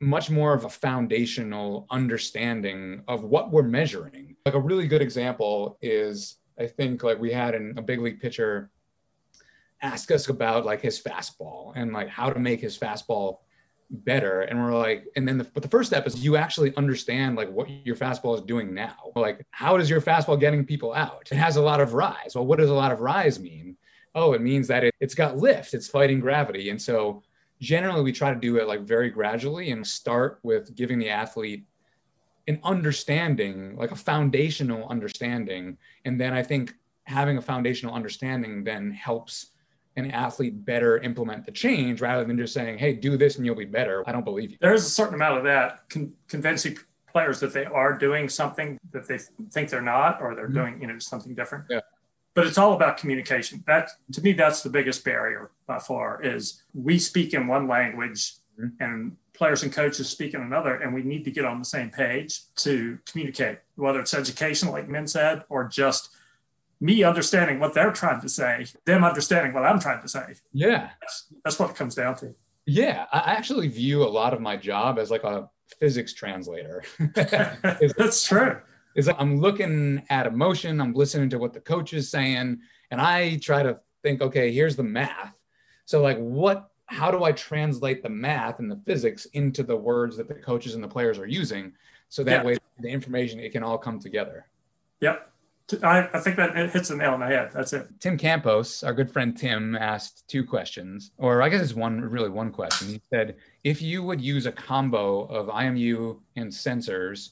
much 0.00 0.30
more 0.30 0.54
of 0.54 0.64
a 0.64 0.70
foundational 0.70 1.86
understanding 1.90 3.02
of 3.06 3.24
what 3.24 3.50
we're 3.50 3.62
measuring. 3.62 4.36
Like 4.46 4.54
a 4.54 4.60
really 4.60 4.86
good 4.86 5.02
example 5.02 5.78
is 5.82 6.36
I 6.58 6.66
think 6.66 7.02
like 7.02 7.20
we 7.20 7.32
had 7.32 7.54
a 7.54 7.82
big 7.82 8.00
league 8.00 8.20
pitcher 8.20 8.70
ask 9.82 10.10
us 10.10 10.28
about 10.28 10.64
like 10.64 10.80
his 10.80 11.00
fastball 11.00 11.72
and 11.74 11.92
like 11.92 12.08
how 12.08 12.30
to 12.30 12.38
make 12.38 12.60
his 12.60 12.78
fastball 12.78 13.38
better. 13.90 14.42
And 14.42 14.62
we're 14.62 14.76
like 14.76 15.06
and 15.16 15.26
then 15.26 15.38
the, 15.38 15.44
but 15.44 15.62
the 15.62 15.68
first 15.68 15.90
step 15.90 16.06
is 16.06 16.24
you 16.24 16.36
actually 16.36 16.74
understand 16.76 17.36
like 17.36 17.50
what 17.50 17.68
your 17.84 17.96
fastball 17.96 18.36
is 18.36 18.42
doing 18.42 18.72
now. 18.72 18.96
Like 19.16 19.44
how 19.50 19.76
does 19.76 19.90
your 19.90 20.00
fastball 20.00 20.38
getting 20.38 20.64
people 20.64 20.94
out? 20.94 21.28
It 21.30 21.36
has 21.36 21.56
a 21.56 21.62
lot 21.62 21.80
of 21.80 21.94
rise. 21.94 22.32
Well 22.34 22.46
what 22.46 22.58
does 22.58 22.70
a 22.70 22.74
lot 22.74 22.92
of 22.92 23.00
rise 23.00 23.40
mean? 23.40 23.76
Oh 24.14 24.32
it 24.32 24.40
means 24.40 24.68
that 24.68 24.84
it, 24.84 24.94
it's 25.00 25.14
got 25.14 25.36
lift. 25.36 25.74
It's 25.74 25.88
fighting 25.88 26.20
gravity. 26.20 26.70
And 26.70 26.80
so 26.80 27.22
generally 27.60 28.02
we 28.02 28.12
try 28.12 28.32
to 28.32 28.40
do 28.40 28.56
it 28.56 28.68
like 28.68 28.82
very 28.82 29.10
gradually 29.10 29.70
and 29.72 29.86
start 29.86 30.38
with 30.42 30.74
giving 30.74 30.98
the 30.98 31.10
athlete 31.10 31.64
an 32.48 32.58
understanding 32.64 33.76
like 33.76 33.90
a 33.90 33.96
foundational 33.96 34.88
understanding. 34.88 35.76
And 36.04 36.20
then 36.20 36.32
i 36.32 36.42
think 36.42 36.74
having 37.04 37.38
a 37.38 37.42
foundational 37.42 37.94
understanding 37.94 38.62
then 38.62 38.92
helps 38.92 39.46
an 39.96 40.10
athlete 40.10 40.64
better 40.64 40.98
implement 40.98 41.44
the 41.44 41.52
change 41.52 42.00
rather 42.00 42.24
than 42.24 42.36
just 42.36 42.54
saying 42.54 42.78
hey 42.78 42.92
do 42.92 43.16
this 43.16 43.36
and 43.36 43.44
you'll 43.44 43.54
be 43.54 43.64
better 43.64 44.02
i 44.06 44.12
don't 44.12 44.24
believe 44.24 44.50
you 44.50 44.56
there's 44.60 44.84
a 44.84 44.90
certain 44.90 45.14
amount 45.14 45.36
of 45.36 45.44
that 45.44 45.88
con- 45.88 46.12
convincing 46.28 46.76
players 47.10 47.40
that 47.40 47.52
they 47.52 47.64
are 47.64 47.98
doing 47.98 48.28
something 48.28 48.78
that 48.92 49.08
they 49.08 49.18
think 49.50 49.68
they're 49.68 49.82
not 49.82 50.22
or 50.22 50.34
they're 50.34 50.46
mm-hmm. 50.46 50.54
doing 50.54 50.80
you 50.80 50.86
know 50.86 50.98
something 50.98 51.34
different 51.34 51.64
yeah 51.68 51.80
but 52.34 52.46
it's 52.46 52.58
all 52.58 52.72
about 52.72 52.96
communication. 52.96 53.62
That 53.66 53.90
to 54.12 54.22
me, 54.22 54.32
that's 54.32 54.62
the 54.62 54.70
biggest 54.70 55.04
barrier 55.04 55.50
by 55.66 55.78
far. 55.78 56.22
Is 56.22 56.62
we 56.74 56.98
speak 56.98 57.34
in 57.34 57.46
one 57.46 57.66
language 57.66 58.34
mm-hmm. 58.58 58.82
and 58.82 59.16
players 59.32 59.62
and 59.62 59.72
coaches 59.72 60.08
speak 60.08 60.34
in 60.34 60.40
another, 60.40 60.76
and 60.76 60.94
we 60.94 61.02
need 61.02 61.24
to 61.24 61.30
get 61.30 61.44
on 61.44 61.58
the 61.58 61.64
same 61.64 61.90
page 61.90 62.42
to 62.56 62.98
communicate, 63.06 63.58
whether 63.74 64.00
it's 64.00 64.14
education, 64.14 64.70
like 64.70 64.88
Min 64.88 65.06
said, 65.06 65.44
or 65.48 65.64
just 65.64 66.10
me 66.80 67.02
understanding 67.02 67.60
what 67.60 67.74
they're 67.74 67.92
trying 67.92 68.20
to 68.20 68.28
say, 68.28 68.66
them 68.86 69.04
understanding 69.04 69.52
what 69.52 69.64
I'm 69.64 69.80
trying 69.80 70.02
to 70.02 70.08
say. 70.08 70.34
Yeah, 70.52 70.90
that's, 71.00 71.26
that's 71.44 71.58
what 71.58 71.70
it 71.70 71.76
comes 71.76 71.94
down 71.94 72.16
to. 72.16 72.34
Yeah, 72.66 73.06
I 73.12 73.32
actually 73.32 73.68
view 73.68 74.02
a 74.02 74.08
lot 74.08 74.32
of 74.32 74.40
my 74.40 74.56
job 74.56 74.98
as 74.98 75.10
like 75.10 75.24
a 75.24 75.48
physics 75.78 76.14
translator. 76.14 76.82
that's 77.14 78.26
true 78.26 78.60
is 78.94 79.06
like 79.06 79.16
I'm 79.18 79.40
looking 79.40 80.02
at 80.10 80.26
emotion, 80.26 80.80
I'm 80.80 80.92
listening 80.92 81.30
to 81.30 81.38
what 81.38 81.52
the 81.52 81.60
coach 81.60 81.92
is 81.92 82.10
saying, 82.10 82.58
and 82.90 83.00
I 83.00 83.36
try 83.36 83.62
to 83.62 83.78
think, 84.02 84.20
okay, 84.20 84.52
here's 84.52 84.76
the 84.76 84.82
math. 84.82 85.34
So 85.84 86.02
like 86.02 86.18
what 86.18 86.70
how 86.86 87.10
do 87.10 87.22
I 87.22 87.30
translate 87.30 88.02
the 88.02 88.08
math 88.08 88.58
and 88.58 88.68
the 88.68 88.80
physics 88.84 89.24
into 89.26 89.62
the 89.62 89.76
words 89.76 90.16
that 90.16 90.26
the 90.26 90.34
coaches 90.34 90.74
and 90.74 90.82
the 90.82 90.88
players 90.88 91.18
are 91.18 91.26
using? 91.26 91.72
So 92.08 92.24
that 92.24 92.40
yeah. 92.40 92.42
way 92.42 92.56
the 92.80 92.88
information 92.88 93.38
it 93.38 93.52
can 93.52 93.62
all 93.62 93.78
come 93.78 94.00
together. 94.00 94.46
Yep. 95.00 95.30
I, 95.82 96.08
I 96.12 96.20
think 96.20 96.36
that 96.36 96.56
it 96.56 96.70
hits 96.70 96.88
the 96.88 96.96
nail 96.96 97.12
on 97.14 97.20
the 97.20 97.26
head. 97.26 97.50
That's 97.52 97.72
it. 97.72 97.88
Tim 98.00 98.16
Campos, 98.16 98.82
our 98.82 98.92
good 98.92 99.10
friend 99.10 99.36
Tim, 99.36 99.76
asked 99.76 100.28
two 100.28 100.44
questions, 100.44 101.12
or 101.18 101.42
I 101.42 101.48
guess 101.48 101.62
it's 101.62 101.74
one, 101.74 102.00
really 102.00 102.28
one 102.28 102.50
question. 102.50 102.88
He 102.88 103.02
said, 103.10 103.36
if 103.64 103.82
you 103.82 104.02
would 104.02 104.20
use 104.20 104.46
a 104.46 104.52
combo 104.52 105.22
of 105.26 105.48
IMU 105.48 106.18
and 106.36 106.50
sensors 106.50 107.30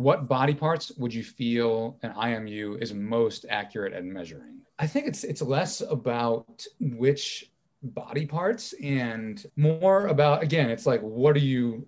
what 0.00 0.26
body 0.26 0.54
parts 0.54 0.90
would 0.96 1.12
you 1.12 1.22
feel 1.22 1.98
an 2.02 2.12
IMU 2.12 2.80
is 2.80 2.94
most 2.94 3.44
accurate 3.50 3.92
at 3.92 4.02
measuring? 4.02 4.60
I 4.78 4.86
think 4.86 5.06
it's 5.06 5.24
it's 5.24 5.42
less 5.42 5.82
about 5.82 6.64
which 6.80 7.50
body 7.82 8.24
parts 8.24 8.72
and 8.82 9.44
more 9.56 10.06
about 10.06 10.42
again, 10.42 10.70
it's 10.70 10.86
like 10.86 11.02
what 11.02 11.36
are 11.36 11.40
you 11.40 11.86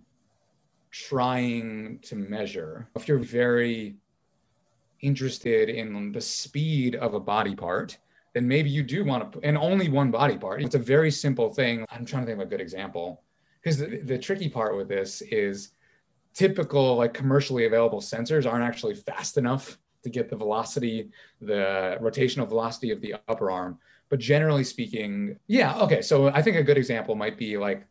trying 0.90 2.00
to 2.02 2.16
measure? 2.16 2.90
If 2.96 3.08
you're 3.08 3.18
very 3.18 3.96
interested 5.02 5.68
in 5.68 6.12
the 6.12 6.20
speed 6.20 6.94
of 6.94 7.14
a 7.14 7.20
body 7.20 7.54
part, 7.54 7.98
then 8.34 8.48
maybe 8.48 8.70
you 8.70 8.82
do 8.82 9.04
want 9.04 9.32
to 9.32 9.40
and 9.42 9.58
only 9.58 9.88
one 9.88 10.10
body 10.10 10.38
part. 10.38 10.62
It's 10.62 10.74
a 10.74 10.78
very 10.78 11.10
simple 11.10 11.52
thing. 11.52 11.84
I'm 11.90 12.06
trying 12.06 12.22
to 12.22 12.26
think 12.26 12.40
of 12.40 12.46
a 12.46 12.50
good 12.50 12.60
example. 12.60 13.22
Because 13.62 13.78
the, 13.78 13.98
the 13.98 14.18
tricky 14.18 14.48
part 14.48 14.76
with 14.76 14.88
this 14.88 15.20
is 15.22 15.70
typical 16.34 16.96
like 16.96 17.14
commercially 17.14 17.66
available 17.66 18.00
sensors 18.00 18.50
aren't 18.50 18.64
actually 18.64 18.94
fast 18.94 19.36
enough 19.36 19.78
to 20.02 20.10
get 20.10 20.28
the 20.28 20.36
velocity, 20.36 21.10
the 21.40 21.98
rotational 22.00 22.48
velocity 22.48 22.90
of 22.90 23.00
the 23.00 23.14
upper 23.28 23.50
arm. 23.50 23.78
But 24.08 24.18
generally 24.18 24.64
speaking, 24.64 25.38
yeah, 25.46 25.78
okay. 25.80 26.02
So 26.02 26.28
I 26.28 26.42
think 26.42 26.56
a 26.56 26.62
good 26.62 26.76
example 26.76 27.14
might 27.14 27.38
be 27.38 27.56
like 27.56 27.86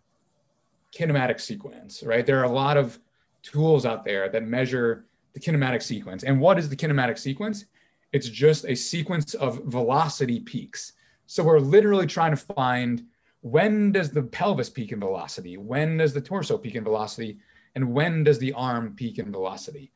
kinematic 0.96 1.40
sequence, 1.40 2.04
right? 2.04 2.26
There 2.26 2.40
are 2.40 2.46
a 2.46 2.52
lot 2.52 2.78
of 2.78 3.00
tools 3.44 3.86
out 3.86 4.04
there 4.06 4.30
that 4.30 4.44
measure 4.44 5.06
the 5.34 5.40
kinematic 5.40 5.82
sequence. 5.82 6.24
And 6.24 6.40
what 6.40 6.60
is 6.60 6.70
the 6.70 6.76
kinematic 6.76 7.18
sequence? 7.18 7.66
It's 8.14 8.28
just 8.28 8.66
a 8.66 8.76
sequence 8.76 9.34
of 9.36 9.64
velocity 9.66 10.40
peaks. 10.40 10.94
So 11.28 11.44
we're 11.44 11.60
literally 11.60 12.08
trying 12.08 12.32
to 12.32 12.38
find 12.38 13.06
when 13.42 13.92
does 13.92 14.12
the 14.12 14.24
pelvis 14.24 14.70
peak 14.70 14.92
in 14.92 15.00
velocity? 15.00 15.58
When 15.58 15.98
does 15.98 16.14
the 16.14 16.22
torso 16.22 16.58
peak 16.58 16.76
in 16.76 16.84
velocity? 16.84 17.40
and 17.76 17.94
when 17.94 18.24
does 18.24 18.40
the 18.40 18.54
arm 18.54 18.94
peak 18.96 19.20
in 19.20 19.32
velocity? 19.32 19.92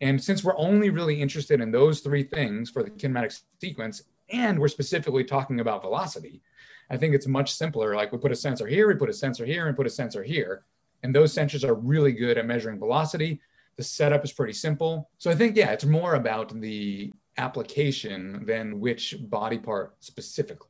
And 0.00 0.22
since 0.22 0.42
we're 0.42 0.56
only 0.56 0.90
really 0.90 1.20
interested 1.20 1.60
in 1.60 1.70
those 1.70 2.00
three 2.00 2.22
things 2.22 2.70
for 2.70 2.82
the 2.82 2.90
kinematic 2.90 3.40
sequence, 3.60 4.02
and 4.30 4.58
we're 4.58 4.68
specifically 4.68 5.24
talking 5.24 5.60
about 5.60 5.82
velocity, 5.82 6.40
I 6.88 6.96
think 6.96 7.14
it's 7.14 7.26
much 7.26 7.52
simpler. 7.52 7.94
Like 7.94 8.12
we 8.12 8.18
put 8.18 8.32
a 8.32 8.36
sensor 8.36 8.66
here, 8.66 8.88
we 8.88 8.94
put 8.94 9.10
a 9.10 9.14
sensor 9.14 9.44
here, 9.44 9.66
and 9.66 9.76
put 9.76 9.86
a 9.86 9.90
sensor 9.90 10.22
here. 10.22 10.64
And 11.02 11.14
those 11.14 11.34
sensors 11.34 11.64
are 11.64 11.74
really 11.74 12.12
good 12.12 12.38
at 12.38 12.46
measuring 12.46 12.78
velocity. 12.78 13.40
The 13.80 13.84
setup 13.84 14.22
is 14.26 14.32
pretty 14.32 14.52
simple. 14.52 15.08
So 15.16 15.30
I 15.30 15.34
think, 15.34 15.56
yeah, 15.56 15.70
it's 15.70 15.86
more 15.86 16.16
about 16.16 16.60
the 16.60 17.10
application 17.38 18.44
than 18.44 18.78
which 18.78 19.16
body 19.18 19.56
part 19.56 19.94
specifically. 20.00 20.68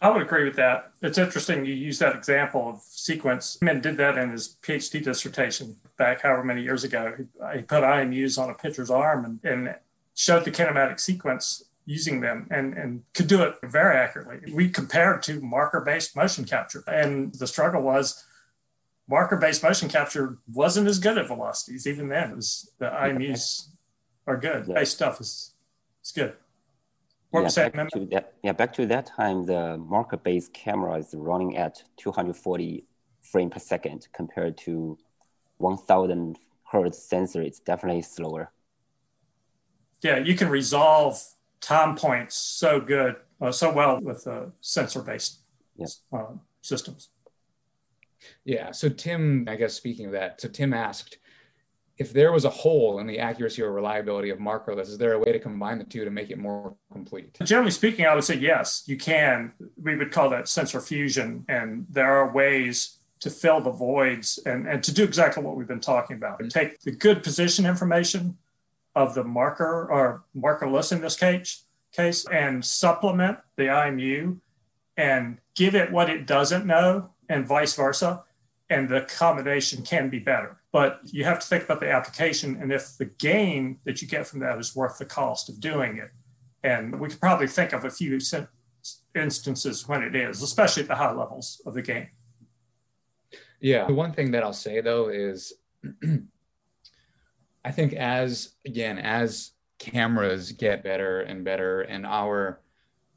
I 0.00 0.08
would 0.08 0.22
agree 0.22 0.44
with 0.44 0.56
that. 0.56 0.92
It's 1.02 1.18
interesting 1.18 1.66
you 1.66 1.74
use 1.74 1.98
that 1.98 2.16
example 2.16 2.66
of 2.66 2.80
sequence. 2.80 3.60
Min 3.60 3.82
did 3.82 3.98
that 3.98 4.16
in 4.16 4.30
his 4.30 4.56
PhD 4.62 5.04
dissertation 5.04 5.76
back 5.98 6.22
however 6.22 6.42
many 6.42 6.62
years 6.62 6.82
ago. 6.82 7.14
He, 7.54 7.60
put 7.60 7.82
IMUs 7.82 8.38
on 8.38 8.48
a 8.48 8.54
pitcher's 8.54 8.90
arm 8.90 9.26
and, 9.26 9.38
and 9.44 9.74
showed 10.14 10.46
the 10.46 10.50
kinematic 10.50 10.98
sequence 10.98 11.62
using 11.84 12.22
them 12.22 12.46
and, 12.50 12.72
and 12.72 13.02
could 13.12 13.26
do 13.26 13.42
it 13.42 13.56
very 13.64 13.98
accurately. 13.98 14.50
We 14.50 14.70
compared 14.70 15.22
to 15.24 15.42
marker-based 15.42 16.16
motion 16.16 16.46
capture. 16.46 16.82
And 16.86 17.34
the 17.34 17.46
struggle 17.46 17.82
was 17.82 18.24
marker-based 19.12 19.62
motion 19.62 19.88
capture 19.90 20.38
wasn't 20.52 20.88
as 20.88 20.98
good 20.98 21.18
at 21.18 21.28
velocities 21.28 21.86
even 21.86 22.08
then. 22.08 22.30
It 22.30 22.36
was 22.36 22.72
the 22.78 22.86
IMUs 22.86 23.68
are 24.26 24.38
good. 24.38 24.64
Yeah. 24.66 24.82
Stuff 24.84 25.20
is, 25.20 25.52
is 26.02 26.12
good. 26.12 26.32
What 27.30 27.54
yeah, 27.56 27.68
back 27.68 27.90
to 27.90 28.06
that, 28.06 28.32
yeah, 28.42 28.52
back 28.52 28.72
to 28.74 28.86
that 28.86 29.06
time, 29.06 29.44
the 29.44 29.76
marker-based 29.76 30.52
camera 30.54 30.94
is 30.98 31.14
running 31.14 31.56
at 31.58 31.82
240 31.98 32.84
frame 33.20 33.50
per 33.50 33.58
second 33.58 34.08
compared 34.12 34.56
to 34.58 34.98
1000 35.58 36.38
hertz 36.70 37.02
sensor. 37.02 37.42
It's 37.42 37.60
definitely 37.60 38.02
slower. 38.02 38.50
Yeah, 40.02 40.18
you 40.18 40.34
can 40.34 40.48
resolve 40.48 41.22
time 41.60 41.96
points 41.96 42.34
so 42.36 42.80
good, 42.80 43.16
uh, 43.42 43.52
so 43.52 43.72
well 43.72 44.00
with 44.00 44.26
uh, 44.26 44.46
sensor-based 44.60 45.40
uh, 46.12 46.32
systems. 46.62 47.10
Yeah. 48.44 48.72
So 48.72 48.88
Tim, 48.88 49.46
I 49.48 49.56
guess 49.56 49.74
speaking 49.74 50.06
of 50.06 50.12
that, 50.12 50.40
so 50.40 50.48
Tim 50.48 50.72
asked, 50.72 51.18
if 51.98 52.12
there 52.12 52.32
was 52.32 52.44
a 52.44 52.50
hole 52.50 52.98
in 52.98 53.06
the 53.06 53.18
accuracy 53.18 53.62
or 53.62 53.70
reliability 53.70 54.30
of 54.30 54.38
markerless, 54.38 54.88
is 54.88 54.98
there 54.98 55.12
a 55.12 55.18
way 55.18 55.32
to 55.32 55.38
combine 55.38 55.78
the 55.78 55.84
two 55.84 56.04
to 56.04 56.10
make 56.10 56.30
it 56.30 56.38
more 56.38 56.74
complete? 56.90 57.38
Generally 57.42 57.70
speaking, 57.70 58.06
I 58.06 58.14
would 58.14 58.24
say 58.24 58.36
yes, 58.36 58.82
you 58.86 58.96
can. 58.96 59.52
We 59.80 59.96
would 59.96 60.10
call 60.10 60.30
that 60.30 60.48
sensor 60.48 60.80
fusion. 60.80 61.44
And 61.48 61.86
there 61.90 62.16
are 62.16 62.32
ways 62.32 62.98
to 63.20 63.30
fill 63.30 63.60
the 63.60 63.70
voids 63.70 64.40
and, 64.46 64.66
and 64.66 64.82
to 64.82 64.92
do 64.92 65.04
exactly 65.04 65.42
what 65.42 65.54
we've 65.54 65.68
been 65.68 65.80
talking 65.80 66.16
about. 66.16 66.40
And 66.40 66.50
take 66.50 66.80
the 66.80 66.90
good 66.90 67.22
position 67.22 67.66
information 67.66 68.36
of 68.94 69.14
the 69.14 69.24
marker 69.24 69.86
or 69.90 70.24
markerless 70.36 70.92
in 70.92 71.00
this 71.00 71.16
case, 71.16 71.64
case 71.92 72.26
and 72.28 72.64
supplement 72.64 73.38
the 73.56 73.64
IMU 73.64 74.38
and 74.96 75.38
give 75.54 75.74
it 75.74 75.92
what 75.92 76.10
it 76.10 76.26
doesn't 76.26 76.66
know 76.66 77.10
and 77.32 77.46
vice 77.46 77.74
versa. 77.74 78.24
And 78.70 78.88
the 78.88 79.02
combination 79.02 79.82
can 79.82 80.08
be 80.08 80.18
better 80.18 80.62
but 80.72 81.00
you 81.04 81.24
have 81.24 81.38
to 81.38 81.46
think 81.46 81.64
about 81.64 81.80
the 81.80 81.90
application 81.90 82.56
and 82.60 82.72
if 82.72 82.96
the 82.96 83.04
gain 83.04 83.78
that 83.84 84.02
you 84.02 84.08
get 84.08 84.26
from 84.26 84.40
that 84.40 84.58
is 84.58 84.74
worth 84.74 84.98
the 84.98 85.04
cost 85.04 85.48
of 85.48 85.60
doing 85.60 85.98
it 85.98 86.10
And 86.64 86.98
we 86.98 87.08
could 87.08 87.20
probably 87.20 87.46
think 87.46 87.72
of 87.72 87.84
a 87.84 87.90
few 87.90 88.18
instances 89.14 89.88
when 89.88 90.02
it 90.02 90.16
is, 90.16 90.42
especially 90.42 90.82
at 90.82 90.88
the 90.88 90.94
high 90.94 91.12
levels 91.12 91.60
of 91.66 91.74
the 91.74 91.82
game. 91.82 92.08
Yeah. 93.60 93.86
The 93.86 93.94
one 93.94 94.12
thing 94.12 94.30
that 94.32 94.42
I'll 94.42 94.52
say 94.52 94.80
though 94.80 95.08
is 95.08 95.52
I 97.64 97.70
think 97.70 97.92
as 97.92 98.54
again, 98.66 98.98
as 98.98 99.52
cameras 99.78 100.52
get 100.52 100.82
better 100.82 101.20
and 101.20 101.44
better 101.44 101.82
and 101.82 102.06
our 102.06 102.60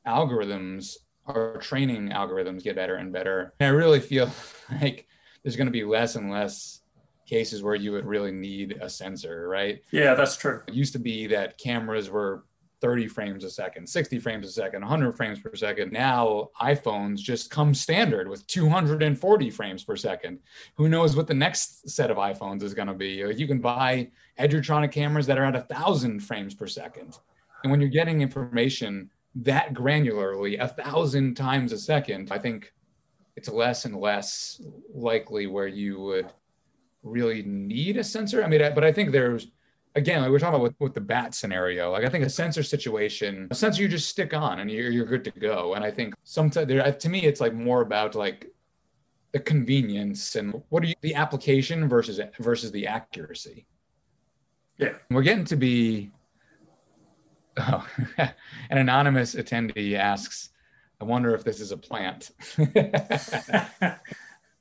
algorithms, 0.05 0.97
our 1.25 1.57
training 1.57 2.09
algorithms 2.09 2.63
get 2.63 2.75
better 2.75 2.95
and 2.95 3.11
better, 3.11 3.53
And 3.59 3.67
I 3.67 3.71
really 3.71 3.99
feel 3.99 4.29
like 4.81 5.07
there's 5.43 5.55
going 5.55 5.67
to 5.67 5.71
be 5.71 5.83
less 5.83 6.15
and 6.15 6.31
less 6.31 6.81
cases 7.25 7.63
where 7.63 7.75
you 7.75 7.91
would 7.91 8.05
really 8.05 8.31
need 8.31 8.77
a 8.81 8.89
sensor, 8.89 9.47
right? 9.47 9.81
Yeah, 9.91 10.13
that's 10.13 10.37
true. 10.37 10.61
It 10.67 10.73
used 10.73 10.93
to 10.93 10.99
be 10.99 11.27
that 11.27 11.57
cameras 11.57 12.09
were 12.09 12.43
30 12.81 13.07
frames 13.07 13.43
a 13.43 13.49
second, 13.49 13.87
60 13.87 14.19
frames 14.19 14.47
a 14.47 14.51
second, 14.51 14.81
100 14.81 15.17
frames 15.17 15.39
per 15.39 15.55
second. 15.55 15.91
Now 15.91 16.49
iPhones 16.61 17.17
just 17.17 17.49
come 17.49 17.73
standard 17.73 18.27
with 18.27 18.45
240 18.47 19.49
frames 19.49 19.83
per 19.83 19.95
second. 19.95 20.39
Who 20.75 20.87
knows 20.87 21.15
what 21.15 21.25
the 21.25 21.33
next 21.33 21.89
set 21.89 22.11
of 22.11 22.17
iPhones 22.17 22.61
is 22.61 22.73
going 22.73 22.87
to 22.87 22.93
be? 22.93 23.23
You 23.35 23.47
can 23.47 23.59
buy 23.59 24.11
Edgertronic 24.39 24.91
cameras 24.91 25.25
that 25.27 25.39
are 25.39 25.45
at 25.45 25.55
a 25.55 25.61
thousand 25.61 26.19
frames 26.19 26.53
per 26.53 26.67
second. 26.67 27.17
And 27.63 27.71
when 27.71 27.81
you're 27.81 27.89
getting 27.89 28.21
information 28.21 29.09
that 29.35 29.73
granularly, 29.73 30.59
a 30.59 30.67
thousand 30.67 31.35
times 31.35 31.71
a 31.71 31.77
second, 31.77 32.31
I 32.31 32.39
think 32.39 32.73
it's 33.35 33.49
less 33.49 33.85
and 33.85 33.95
less 33.95 34.61
likely 34.93 35.47
where 35.47 35.67
you 35.67 35.99
would 35.99 36.31
really 37.03 37.43
need 37.43 37.97
a 37.97 38.03
sensor. 38.03 38.43
I 38.43 38.47
mean, 38.47 38.61
but 38.73 38.83
I 38.83 38.91
think 38.91 39.11
there's 39.11 39.47
again, 39.95 40.21
like 40.21 40.31
we're 40.31 40.39
talking 40.39 40.55
about 40.55 40.63
with, 40.63 40.75
with 40.79 40.93
the 40.93 41.01
bat 41.01 41.33
scenario. 41.33 41.91
Like 41.91 42.05
I 42.05 42.09
think 42.09 42.25
a 42.25 42.29
sensor 42.29 42.63
situation, 42.63 43.47
a 43.51 43.55
sensor 43.55 43.81
you 43.81 43.87
just 43.87 44.09
stick 44.09 44.33
on 44.33 44.59
and 44.59 44.69
you're 44.69 44.91
you're 44.91 45.05
good 45.05 45.23
to 45.25 45.31
go. 45.31 45.73
And 45.73 45.83
I 45.83 45.91
think 45.91 46.13
sometimes 46.23 46.67
there, 46.67 46.91
to 46.91 47.09
me, 47.09 47.23
it's 47.23 47.41
like 47.41 47.53
more 47.53 47.81
about 47.81 48.15
like 48.15 48.51
the 49.31 49.39
convenience 49.39 50.35
and 50.35 50.61
what 50.69 50.83
are 50.83 50.87
you 50.87 50.95
the 51.01 51.15
application 51.15 51.89
versus 51.89 52.19
versus 52.39 52.71
the 52.71 52.87
accuracy. 52.87 53.65
Yeah, 54.77 54.93
we're 55.09 55.23
getting 55.23 55.45
to 55.45 55.55
be. 55.55 56.11
Oh, 57.57 57.87
an 58.17 58.77
anonymous 58.77 59.35
attendee 59.35 59.95
asks, 59.95 60.49
"I 60.99 61.05
wonder 61.05 61.33
if 61.33 61.43
this 61.43 61.59
is 61.59 61.71
a 61.71 61.77
plant." 61.77 62.31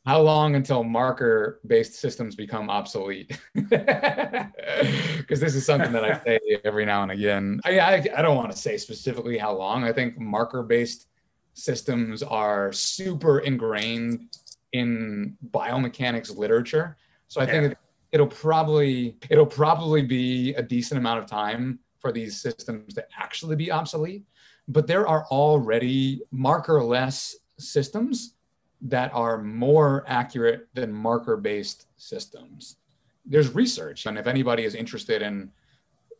how 0.06 0.20
long 0.20 0.54
until 0.54 0.84
marker 0.84 1.60
based 1.66 1.94
systems 1.94 2.34
become 2.36 2.68
obsolete 2.68 3.38
because 3.54 5.40
this 5.40 5.54
is 5.54 5.64
something 5.64 5.92
that 5.92 6.04
i 6.04 6.20
say 6.24 6.38
every 6.64 6.84
now 6.84 7.02
and 7.02 7.10
again 7.10 7.60
I, 7.64 7.78
I, 7.78 7.94
I 8.16 8.22
don't 8.22 8.36
want 8.36 8.50
to 8.52 8.56
say 8.56 8.76
specifically 8.76 9.38
how 9.38 9.56
long 9.56 9.84
i 9.84 9.92
think 9.92 10.18
marker 10.18 10.62
based 10.62 11.08
systems 11.54 12.22
are 12.22 12.72
super 12.72 13.40
ingrained 13.40 14.36
in 14.72 15.36
biomechanics 15.50 16.36
literature 16.36 16.96
so 17.28 17.40
i 17.40 17.44
yeah. 17.44 17.50
think 17.50 17.76
it'll 18.12 18.26
probably 18.26 19.16
it'll 19.30 19.46
probably 19.46 20.02
be 20.02 20.54
a 20.54 20.62
decent 20.62 20.98
amount 20.98 21.20
of 21.20 21.26
time 21.26 21.78
for 22.04 22.12
these 22.12 22.34
systems 22.40 22.92
to 22.92 23.02
actually 23.18 23.56
be 23.56 23.72
obsolete 23.72 24.24
but 24.68 24.86
there 24.86 25.06
are 25.06 25.24
already 25.26 26.22
markerless 26.32 27.34
systems 27.58 28.34
that 28.80 29.12
are 29.14 29.38
more 29.42 30.04
accurate 30.06 30.68
than 30.74 30.92
marker 30.92 31.36
based 31.36 31.86
systems. 31.96 32.76
There's 33.24 33.54
research, 33.54 34.06
and 34.06 34.18
if 34.18 34.26
anybody 34.26 34.64
is 34.64 34.74
interested 34.74 35.22
in 35.22 35.50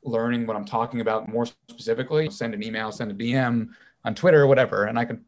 learning 0.02 0.46
what 0.46 0.56
I'm 0.56 0.64
talking 0.64 1.00
about 1.00 1.28
more 1.28 1.46
specifically, 1.68 2.30
send 2.30 2.54
an 2.54 2.62
email, 2.62 2.92
send 2.92 3.10
a 3.10 3.14
DM 3.14 3.68
on 4.04 4.14
Twitter 4.14 4.42
or 4.42 4.46
whatever, 4.46 4.84
and 4.84 4.98
I 4.98 5.04
can 5.04 5.24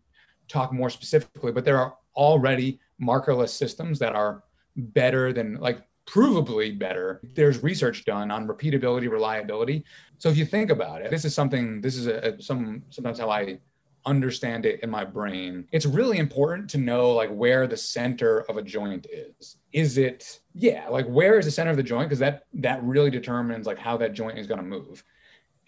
talk 0.48 0.72
more 0.72 0.90
specifically. 0.90 1.52
But 1.52 1.64
there 1.64 1.78
are 1.78 1.96
already 2.14 2.80
markerless 3.02 3.50
systems 3.50 3.98
that 3.98 4.14
are 4.14 4.42
better 4.76 5.32
than 5.32 5.56
like 5.56 5.86
provably 6.06 6.78
better. 6.78 7.20
There's 7.34 7.62
research 7.62 8.04
done 8.04 8.30
on 8.30 8.46
repeatability, 8.46 9.10
reliability. 9.10 9.84
So 10.18 10.28
if 10.28 10.36
you 10.36 10.44
think 10.44 10.70
about 10.70 11.02
it, 11.02 11.10
this 11.10 11.24
is 11.24 11.34
something. 11.34 11.80
This 11.80 11.96
is 11.96 12.06
a, 12.06 12.40
some 12.40 12.82
sometimes 12.90 13.18
how 13.18 13.30
I 13.30 13.58
understand 14.06 14.64
it 14.64 14.80
in 14.84 14.88
my 14.88 15.04
brain 15.04 15.66
it's 15.72 15.84
really 15.84 16.18
important 16.18 16.70
to 16.70 16.78
know 16.78 17.10
like 17.10 17.28
where 17.30 17.66
the 17.66 17.76
center 17.76 18.42
of 18.42 18.56
a 18.56 18.62
joint 18.62 19.04
is 19.12 19.56
is 19.72 19.98
it 19.98 20.40
yeah 20.54 20.88
like 20.88 21.04
where 21.06 21.40
is 21.40 21.44
the 21.44 21.50
center 21.50 21.72
of 21.72 21.76
the 21.76 21.82
joint 21.82 22.08
because 22.08 22.20
that 22.20 22.44
that 22.54 22.82
really 22.84 23.10
determines 23.10 23.66
like 23.66 23.76
how 23.76 23.96
that 23.96 24.12
joint 24.12 24.38
is 24.38 24.46
going 24.46 24.60
to 24.60 24.64
move 24.64 25.02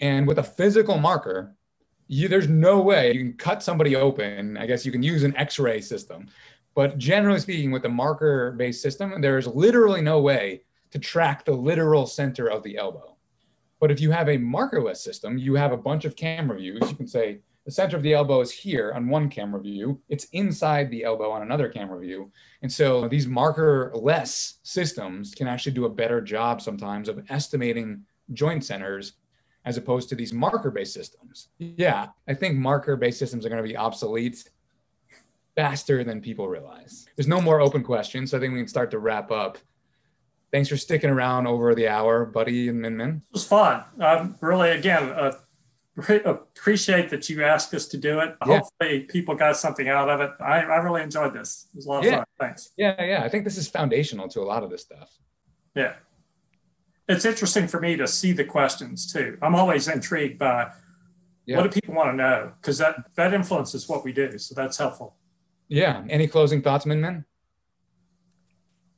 and 0.00 0.26
with 0.26 0.38
a 0.38 0.42
physical 0.42 0.98
marker 0.98 1.52
you 2.06 2.28
there's 2.28 2.48
no 2.48 2.80
way 2.80 3.12
you 3.12 3.18
can 3.18 3.32
cut 3.32 3.60
somebody 3.60 3.96
open 3.96 4.56
i 4.56 4.66
guess 4.66 4.86
you 4.86 4.92
can 4.92 5.02
use 5.02 5.24
an 5.24 5.36
x-ray 5.36 5.80
system 5.80 6.28
but 6.78 6.96
generally 6.96 7.40
speaking 7.40 7.72
with 7.72 7.82
the 7.82 7.88
marker 7.88 8.52
based 8.52 8.80
system 8.80 9.20
there's 9.20 9.48
literally 9.48 10.00
no 10.00 10.20
way 10.20 10.62
to 10.92 10.98
track 11.00 11.44
the 11.44 11.50
literal 11.52 12.06
center 12.06 12.48
of 12.48 12.62
the 12.62 12.76
elbow 12.76 13.16
but 13.80 13.90
if 13.90 14.00
you 14.00 14.12
have 14.12 14.28
a 14.28 14.38
markerless 14.38 14.98
system 14.98 15.36
you 15.36 15.56
have 15.56 15.72
a 15.72 15.76
bunch 15.88 16.04
of 16.04 16.14
camera 16.14 16.56
views 16.56 16.80
you 16.88 16.94
can 16.94 17.08
say 17.08 17.40
the 17.64 17.72
center 17.72 17.96
of 17.96 18.04
the 18.04 18.14
elbow 18.14 18.40
is 18.40 18.50
here 18.50 18.92
on 18.94 19.10
one 19.10 19.28
camera 19.28 19.60
view. 19.60 20.00
It's 20.08 20.24
inside 20.32 20.90
the 20.90 21.04
elbow 21.04 21.30
on 21.30 21.42
another 21.42 21.68
camera 21.68 22.00
view. 22.00 22.32
And 22.62 22.72
so 22.72 23.08
these 23.08 23.26
marker-less 23.26 24.54
systems 24.62 25.34
can 25.34 25.46
actually 25.46 25.72
do 25.72 25.84
a 25.84 25.90
better 25.90 26.22
job 26.22 26.62
sometimes 26.62 27.10
of 27.10 27.22
estimating 27.28 28.06
joint 28.32 28.64
centers 28.64 29.16
as 29.66 29.76
opposed 29.76 30.08
to 30.08 30.14
these 30.14 30.32
marker-based 30.32 30.94
systems. 30.94 31.48
Yeah, 31.58 32.06
I 32.26 32.32
think 32.32 32.56
marker-based 32.56 33.18
systems 33.18 33.44
are 33.44 33.50
going 33.50 33.62
to 33.62 33.68
be 33.68 33.76
obsolete 33.76 34.48
faster 35.58 36.04
than 36.04 36.20
people 36.20 36.46
realize. 36.46 37.08
There's 37.16 37.26
no 37.26 37.40
more 37.40 37.60
open 37.60 37.82
questions, 37.82 38.30
so 38.30 38.36
I 38.36 38.40
think 38.40 38.52
we 38.52 38.60
can 38.60 38.68
start 38.68 38.92
to 38.92 39.00
wrap 39.00 39.32
up. 39.32 39.58
Thanks 40.52 40.68
for 40.68 40.76
sticking 40.76 41.10
around 41.10 41.48
over 41.48 41.74
the 41.74 41.88
hour, 41.88 42.24
Buddy 42.24 42.68
and 42.68 42.80
Min 42.80 42.96
Min. 42.96 43.08
It 43.08 43.32
was 43.32 43.44
fun. 43.44 43.82
Um, 43.98 44.36
really, 44.40 44.70
again, 44.70 45.10
uh, 45.10 45.32
appreciate 46.24 47.10
that 47.10 47.28
you 47.28 47.42
asked 47.42 47.74
us 47.74 47.86
to 47.88 47.96
do 47.96 48.20
it. 48.20 48.36
Yeah. 48.46 48.60
Hopefully, 48.60 49.00
people 49.00 49.34
got 49.34 49.56
something 49.56 49.88
out 49.88 50.08
of 50.08 50.20
it. 50.20 50.30
I, 50.38 50.60
I 50.60 50.76
really 50.76 51.02
enjoyed 51.02 51.34
this. 51.34 51.66
It 51.72 51.76
was 51.76 51.86
a 51.86 51.88
lot 51.88 51.98
of 51.98 52.04
yeah. 52.04 52.16
fun. 52.18 52.24
Thanks. 52.38 52.70
Yeah, 52.76 53.02
yeah. 53.02 53.24
I 53.24 53.28
think 53.28 53.42
this 53.42 53.56
is 53.56 53.66
foundational 53.66 54.28
to 54.28 54.40
a 54.40 54.46
lot 54.46 54.62
of 54.62 54.70
this 54.70 54.82
stuff. 54.82 55.10
Yeah. 55.74 55.94
It's 57.08 57.24
interesting 57.24 57.66
for 57.66 57.80
me 57.80 57.96
to 57.96 58.06
see 58.06 58.30
the 58.30 58.44
questions 58.44 59.12
too. 59.12 59.36
I'm 59.42 59.56
always 59.56 59.88
intrigued 59.88 60.38
by 60.38 60.70
yeah. 61.46 61.56
what 61.56 61.64
do 61.64 61.70
people 61.70 61.96
want 61.96 62.10
to 62.10 62.16
know 62.16 62.52
because 62.60 62.78
that 62.78 62.94
that 63.16 63.34
influences 63.34 63.88
what 63.88 64.04
we 64.04 64.12
do. 64.12 64.38
So 64.38 64.54
that's 64.54 64.76
helpful. 64.76 65.17
Yeah. 65.68 66.02
Any 66.08 66.26
closing 66.26 66.62
thoughts, 66.62 66.86
Min 66.86 67.00
Min? 67.00 67.24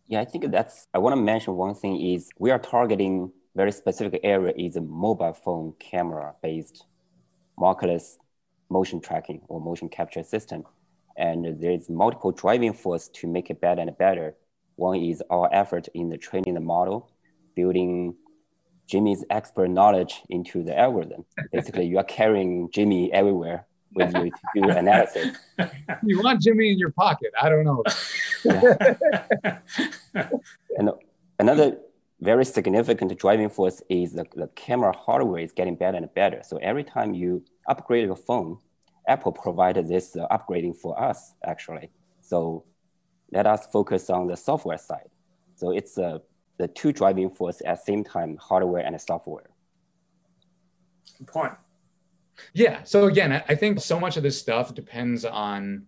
Yeah, 0.06 0.20
I 0.20 0.24
think 0.24 0.50
that's. 0.50 0.88
I 0.94 0.98
want 0.98 1.14
to 1.14 1.20
mention 1.20 1.54
one 1.54 1.74
thing 1.74 2.00
is 2.00 2.30
we 2.38 2.50
are 2.50 2.58
targeting 2.58 3.32
very 3.54 3.72
specific 3.72 4.20
area 4.22 4.52
is 4.56 4.76
a 4.76 4.80
mobile 4.80 5.32
phone 5.32 5.74
camera 5.78 6.34
based 6.42 6.84
markerless 7.58 8.16
motion 8.70 9.00
tracking 9.00 9.42
or 9.48 9.60
motion 9.60 9.88
capture 9.88 10.22
system. 10.22 10.64
And 11.16 11.60
there's 11.60 11.90
multiple 11.90 12.32
driving 12.32 12.72
force 12.72 13.08
to 13.14 13.26
make 13.26 13.50
it 13.50 13.60
better 13.60 13.82
and 13.82 13.96
better. 13.98 14.36
One 14.76 14.98
is 14.98 15.22
our 15.30 15.52
effort 15.52 15.88
in 15.94 16.08
the 16.08 16.16
training 16.16 16.54
the 16.54 16.60
model, 16.60 17.10
building 17.54 18.14
Jimmy's 18.86 19.24
expert 19.28 19.68
knowledge 19.68 20.22
into 20.30 20.62
the 20.62 20.78
algorithm. 20.78 21.24
Basically, 21.52 21.86
you 21.86 21.98
are 21.98 22.04
carrying 22.04 22.70
Jimmy 22.72 23.12
everywhere 23.12 23.66
with 23.94 24.14
you 24.14 24.30
to 24.30 24.40
do 24.54 24.70
analysis. 24.70 25.36
You 26.02 26.22
want 26.22 26.40
Jimmy 26.40 26.72
in 26.72 26.78
your 26.78 26.92
pocket. 26.92 27.32
I 27.40 27.48
don't 27.48 27.64
know. 27.64 27.82
and 30.78 30.90
another 31.38 31.78
very 32.20 32.44
significant 32.44 33.16
driving 33.18 33.50
force 33.50 33.82
is 33.88 34.12
the, 34.12 34.24
the 34.34 34.48
camera 34.48 34.94
hardware 34.96 35.42
is 35.42 35.52
getting 35.52 35.74
better 35.74 35.96
and 35.96 36.12
better. 36.14 36.42
So 36.42 36.58
every 36.58 36.84
time 36.84 37.14
you 37.14 37.44
upgrade 37.68 38.06
your 38.06 38.16
phone, 38.16 38.58
Apple 39.08 39.32
provided 39.32 39.88
this 39.88 40.16
uh, 40.16 40.28
upgrading 40.28 40.76
for 40.76 41.00
us 41.00 41.34
actually. 41.44 41.90
So 42.20 42.64
let 43.32 43.46
us 43.46 43.66
focus 43.66 44.10
on 44.10 44.26
the 44.26 44.36
software 44.36 44.78
side. 44.78 45.08
So 45.56 45.72
it's 45.72 45.98
uh, 45.98 46.18
the 46.58 46.68
two 46.68 46.92
driving 46.92 47.30
force 47.30 47.62
at 47.64 47.78
the 47.78 47.82
same 47.84 48.04
time, 48.04 48.36
hardware 48.36 48.84
and 48.84 49.00
software. 49.00 49.50
Good 51.18 51.26
point. 51.26 51.52
Yeah. 52.54 52.82
So 52.82 53.06
again, 53.06 53.42
I 53.48 53.54
think 53.54 53.80
so 53.80 53.98
much 53.98 54.16
of 54.16 54.22
this 54.22 54.38
stuff 54.38 54.74
depends 54.74 55.24
on 55.24 55.86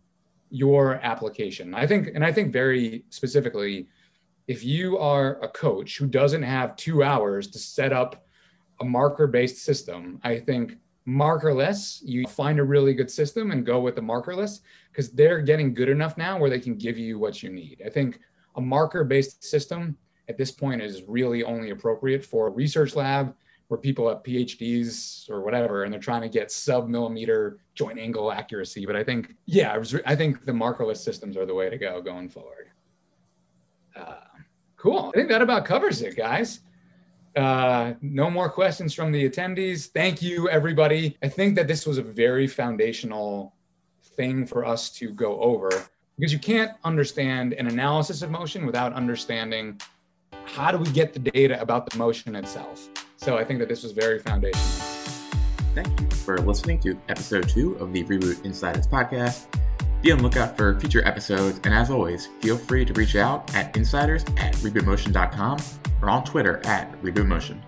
your 0.50 0.94
application. 0.96 1.74
I 1.74 1.86
think, 1.86 2.08
and 2.14 2.24
I 2.24 2.32
think 2.32 2.52
very 2.52 3.04
specifically, 3.10 3.88
if 4.48 4.64
you 4.64 4.98
are 4.98 5.42
a 5.42 5.48
coach 5.48 5.96
who 5.98 6.06
doesn't 6.06 6.42
have 6.42 6.76
two 6.76 7.02
hours 7.02 7.48
to 7.48 7.58
set 7.58 7.92
up 7.92 8.26
a 8.80 8.84
marker 8.84 9.26
based 9.26 9.64
system, 9.64 10.20
I 10.24 10.38
think 10.38 10.76
markerless, 11.06 12.00
you 12.02 12.26
find 12.26 12.58
a 12.60 12.64
really 12.64 12.94
good 12.94 13.10
system 13.10 13.50
and 13.50 13.66
go 13.66 13.80
with 13.80 13.96
the 13.96 14.02
markerless 14.02 14.60
because 14.90 15.10
they're 15.10 15.40
getting 15.40 15.74
good 15.74 15.88
enough 15.88 16.16
now 16.16 16.38
where 16.38 16.50
they 16.50 16.60
can 16.60 16.76
give 16.76 16.98
you 16.98 17.18
what 17.18 17.42
you 17.42 17.50
need. 17.50 17.82
I 17.84 17.88
think 17.88 18.20
a 18.56 18.60
marker 18.60 19.04
based 19.04 19.42
system 19.42 19.96
at 20.28 20.36
this 20.36 20.50
point 20.50 20.82
is 20.82 21.02
really 21.08 21.42
only 21.42 21.70
appropriate 21.70 22.24
for 22.24 22.46
a 22.46 22.50
research 22.50 22.94
lab 22.94 23.34
where 23.72 23.80
people 23.80 24.06
have 24.06 24.22
PhDs 24.22 25.30
or 25.30 25.40
whatever, 25.40 25.84
and 25.84 25.92
they're 25.94 25.98
trying 25.98 26.20
to 26.20 26.28
get 26.28 26.52
sub 26.52 26.90
millimeter 26.90 27.56
joint 27.74 27.98
angle 27.98 28.30
accuracy. 28.30 28.84
But 28.84 28.96
I 28.96 29.02
think, 29.02 29.34
yeah, 29.46 29.72
I, 29.72 29.78
was, 29.78 29.98
I 30.04 30.14
think 30.14 30.44
the 30.44 30.52
markerless 30.52 30.98
systems 30.98 31.38
are 31.38 31.46
the 31.46 31.54
way 31.54 31.70
to 31.70 31.78
go 31.78 32.02
going 32.02 32.28
forward. 32.28 32.68
Uh, 33.96 34.16
cool. 34.76 35.10
I 35.14 35.16
think 35.16 35.30
that 35.30 35.40
about 35.40 35.64
covers 35.64 36.02
it, 36.02 36.18
guys. 36.18 36.60
Uh, 37.34 37.94
no 38.02 38.28
more 38.28 38.50
questions 38.50 38.92
from 38.92 39.10
the 39.10 39.26
attendees. 39.26 39.86
Thank 39.86 40.20
you, 40.20 40.50
everybody. 40.50 41.16
I 41.22 41.28
think 41.28 41.54
that 41.54 41.66
this 41.66 41.86
was 41.86 41.96
a 41.96 42.02
very 42.02 42.46
foundational 42.46 43.54
thing 44.02 44.44
for 44.44 44.66
us 44.66 44.90
to 44.96 45.08
go 45.08 45.40
over 45.40 45.70
because 46.18 46.30
you 46.30 46.38
can't 46.38 46.72
understand 46.84 47.54
an 47.54 47.68
analysis 47.68 48.20
of 48.20 48.30
motion 48.30 48.66
without 48.66 48.92
understanding 48.92 49.80
how 50.44 50.70
do 50.70 50.76
we 50.76 50.90
get 50.90 51.14
the 51.14 51.18
data 51.18 51.58
about 51.58 51.88
the 51.88 51.96
motion 51.96 52.36
itself. 52.36 52.90
So 53.22 53.38
I 53.38 53.44
think 53.44 53.60
that 53.60 53.68
this 53.68 53.84
was 53.84 53.92
very 53.92 54.18
foundational. 54.18 54.66
Thank 55.76 56.00
you 56.00 56.10
for 56.10 56.38
listening 56.38 56.80
to 56.80 56.98
episode 57.08 57.48
two 57.48 57.76
of 57.76 57.92
the 57.92 58.02
Reboot 58.02 58.44
Insiders 58.44 58.88
podcast. 58.88 59.46
Be 60.02 60.10
on 60.10 60.18
the 60.18 60.24
lookout 60.24 60.56
for 60.56 60.78
future 60.80 61.06
episodes, 61.06 61.60
and 61.62 61.72
as 61.72 61.88
always, 61.88 62.26
feel 62.40 62.58
free 62.58 62.84
to 62.84 62.92
reach 62.94 63.14
out 63.14 63.54
at 63.54 63.76
insiders 63.76 64.24
at 64.38 64.54
rebootmotion.com 64.56 65.60
or 66.02 66.10
on 66.10 66.24
Twitter 66.24 66.60
at 66.66 67.00
rebootmotion. 67.00 67.60